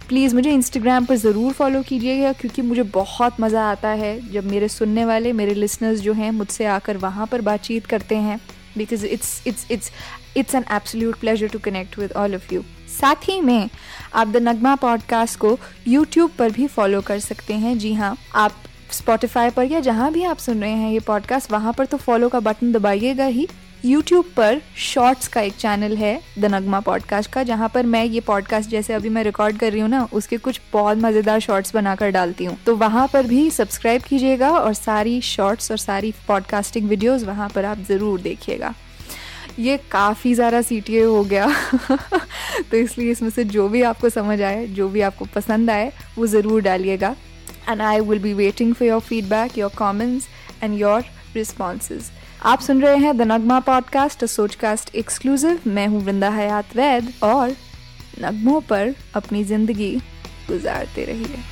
प्लीज़ 0.07 0.35
मुझे 0.35 0.51
इंस्टाग्राम 0.51 1.05
पर 1.05 1.15
ज़रूर 1.15 1.53
फॉलो 1.53 1.81
कीजिएगा 1.81 2.31
क्योंकि 2.33 2.61
मुझे 2.61 2.83
बहुत 2.83 3.39
मज़ा 3.41 3.69
आता 3.71 3.89
है। 3.89 4.31
जब 4.31 4.49
मेरे 4.51 4.67
सुनने 4.67 5.05
वाले, 5.05 5.33
मेरे 5.33 5.53
लिसनर्स 5.53 5.99
जो 5.99 6.13
हैं, 6.13 6.31
मुझसे 6.31 6.65
आकर 6.67 6.97
वहाँ 6.97 7.27
पर 7.27 7.41
बातचीत 7.41 7.85
करते 7.85 8.15
हैं। 8.17 8.39
Because 8.77 9.05
it's 9.05 9.41
it's 9.47 9.71
it's 9.71 9.91
it's 10.37 10.55
an 10.55 10.65
absolute 10.71 11.19
pleasure 11.19 11.47
to 11.47 11.59
connect 11.59 11.97
with 11.99 12.11
all 12.13 12.35
of 12.35 12.53
you 12.53 12.63
साथ 12.89 13.29
ही 13.29 13.39
में 13.41 13.69
आप 14.13 14.27
द 14.27 14.37
नगमा 14.37 14.75
पॉडकास्ट 14.75 15.39
को 15.39 15.57
यूट्यूब 15.87 16.31
पर 16.39 16.51
भी 16.51 16.67
फॉलो 16.67 17.01
कर 17.01 17.19
सकते 17.19 17.53
हैं। 17.53 17.77
जी 17.77 17.93
हाँ 17.93 18.15
आप 18.35 18.51
स्पॉटिफाई 18.91 19.49
पर 19.49 19.65
या 19.65 19.79
जहाँ 19.79 20.11
भी 20.13 20.23
आप 20.23 20.37
सुन 20.37 20.61
रहे 20.61 20.71
हैं 20.71 20.91
ये 20.91 20.99
पॉडकास्ट 20.99 21.51
वहाँ 21.51 21.73
पर 21.73 21.85
तो 21.85 21.97
फॉलो 21.97 22.29
का 22.29 22.39
बटन 22.39 22.71
दबाइएगा 22.71 23.25
ही। 23.25 23.47
यूट्यूब 23.85 24.25
पर 24.37 24.59
शॉर्ट्स 24.77 25.27
का 25.27 25.41
एक 25.41 25.53
चैनल 25.53 25.95
है 25.97 26.19
द 26.39 26.45
नगमा 26.45 26.79
पॉडकास्ट 26.79 27.31
का, 27.31 27.43
जहाँ 27.43 27.69
पर 27.69 27.85
मैं 27.85 28.03
ये 28.05 28.19
पॉडकास्ट 28.19 28.69
जैसे 28.69 28.93
अभी 28.93 29.09
मैं 29.09 29.23
रिकॉर्ड 29.23 29.57
कर 29.57 29.71
रही 29.71 29.81
हूँ 29.81 29.89
ना, 29.89 30.03
उसके 30.13 30.37
कुछ 30.37 30.59
बहुत 30.73 30.97
मज़ेदार 30.97 31.39
शॉर्ट्स 31.39 31.73
बनाकर 31.75 32.09
डालती 32.09 32.45
हूँ। 32.45 32.57
तो 32.65 32.75
वहाँ 32.75 33.07
पर 33.13 33.27
भी 33.27 33.49
सब्सक्राइब 33.51 34.01
कीजिएगा 34.01 34.49
और 34.49 34.73
सारी 34.73 35.19
शॉर्ट्स 35.21 35.71
और 35.71 35.77
सारी 35.77 36.13
पॉडकास्टिंग 36.27 36.87
वीडियोज़ 36.89 37.25
वहाँ 37.25 37.49
पर 37.49 37.65
आप 37.65 37.79
ज़रूर 37.79 38.21
देखिएगा। 38.21 38.73
ये 39.59 39.77
काफ़ी 39.91 40.33
ज़्यादा 40.33 40.61
सीटीए 40.61 41.03
हो 41.03 41.23
गया। 41.23 41.47
तो 42.71 42.77
इसलिए 42.77 43.11
इसमें 43.11 43.29
से 43.29 43.43
जो 43.45 43.67
भी 43.69 43.81
आपको 43.81 44.09
समझ 44.09 44.41
आए, 44.41 44.65
जो 44.67 44.87
भी 44.89 45.01
आपको 45.01 45.25
पसंद 45.35 45.69
आए, 45.69 45.91
वो 46.17 46.27
ज़रूर 46.27 46.61
डालिएगा। 46.61 47.15
And 47.71 47.81
I 47.81 47.99
will 47.99 48.19
be 48.19 48.33
waiting 48.33 48.73
for 48.73 48.87
your 48.87 48.99
feedback 48.99 49.57
your 49.57 49.71
comments 49.77 50.27
and 50.63 50.79
your 50.79 51.03
responses 51.35 52.11
आप 52.43 52.59
सुन 52.59 52.81
रहे 52.81 52.97
हैं 52.97 53.17
the 53.17 53.21
Nagma 53.21 53.59
podcast 53.59 54.25
Sochcast 54.25 54.95
exclusive 54.95 55.59
मैं 55.67 55.87
हूँ 55.87 56.03
वृंदा 56.03 56.29
हयात 56.29 56.75
वैद 56.75 57.13
और 57.23 57.55
नगमों 58.21 58.61
पर 58.61 58.93
अपनी 59.15 59.43
ज़िंदगी 59.43 59.95
गुजारते 60.47 61.05
रहिए। 61.05 61.50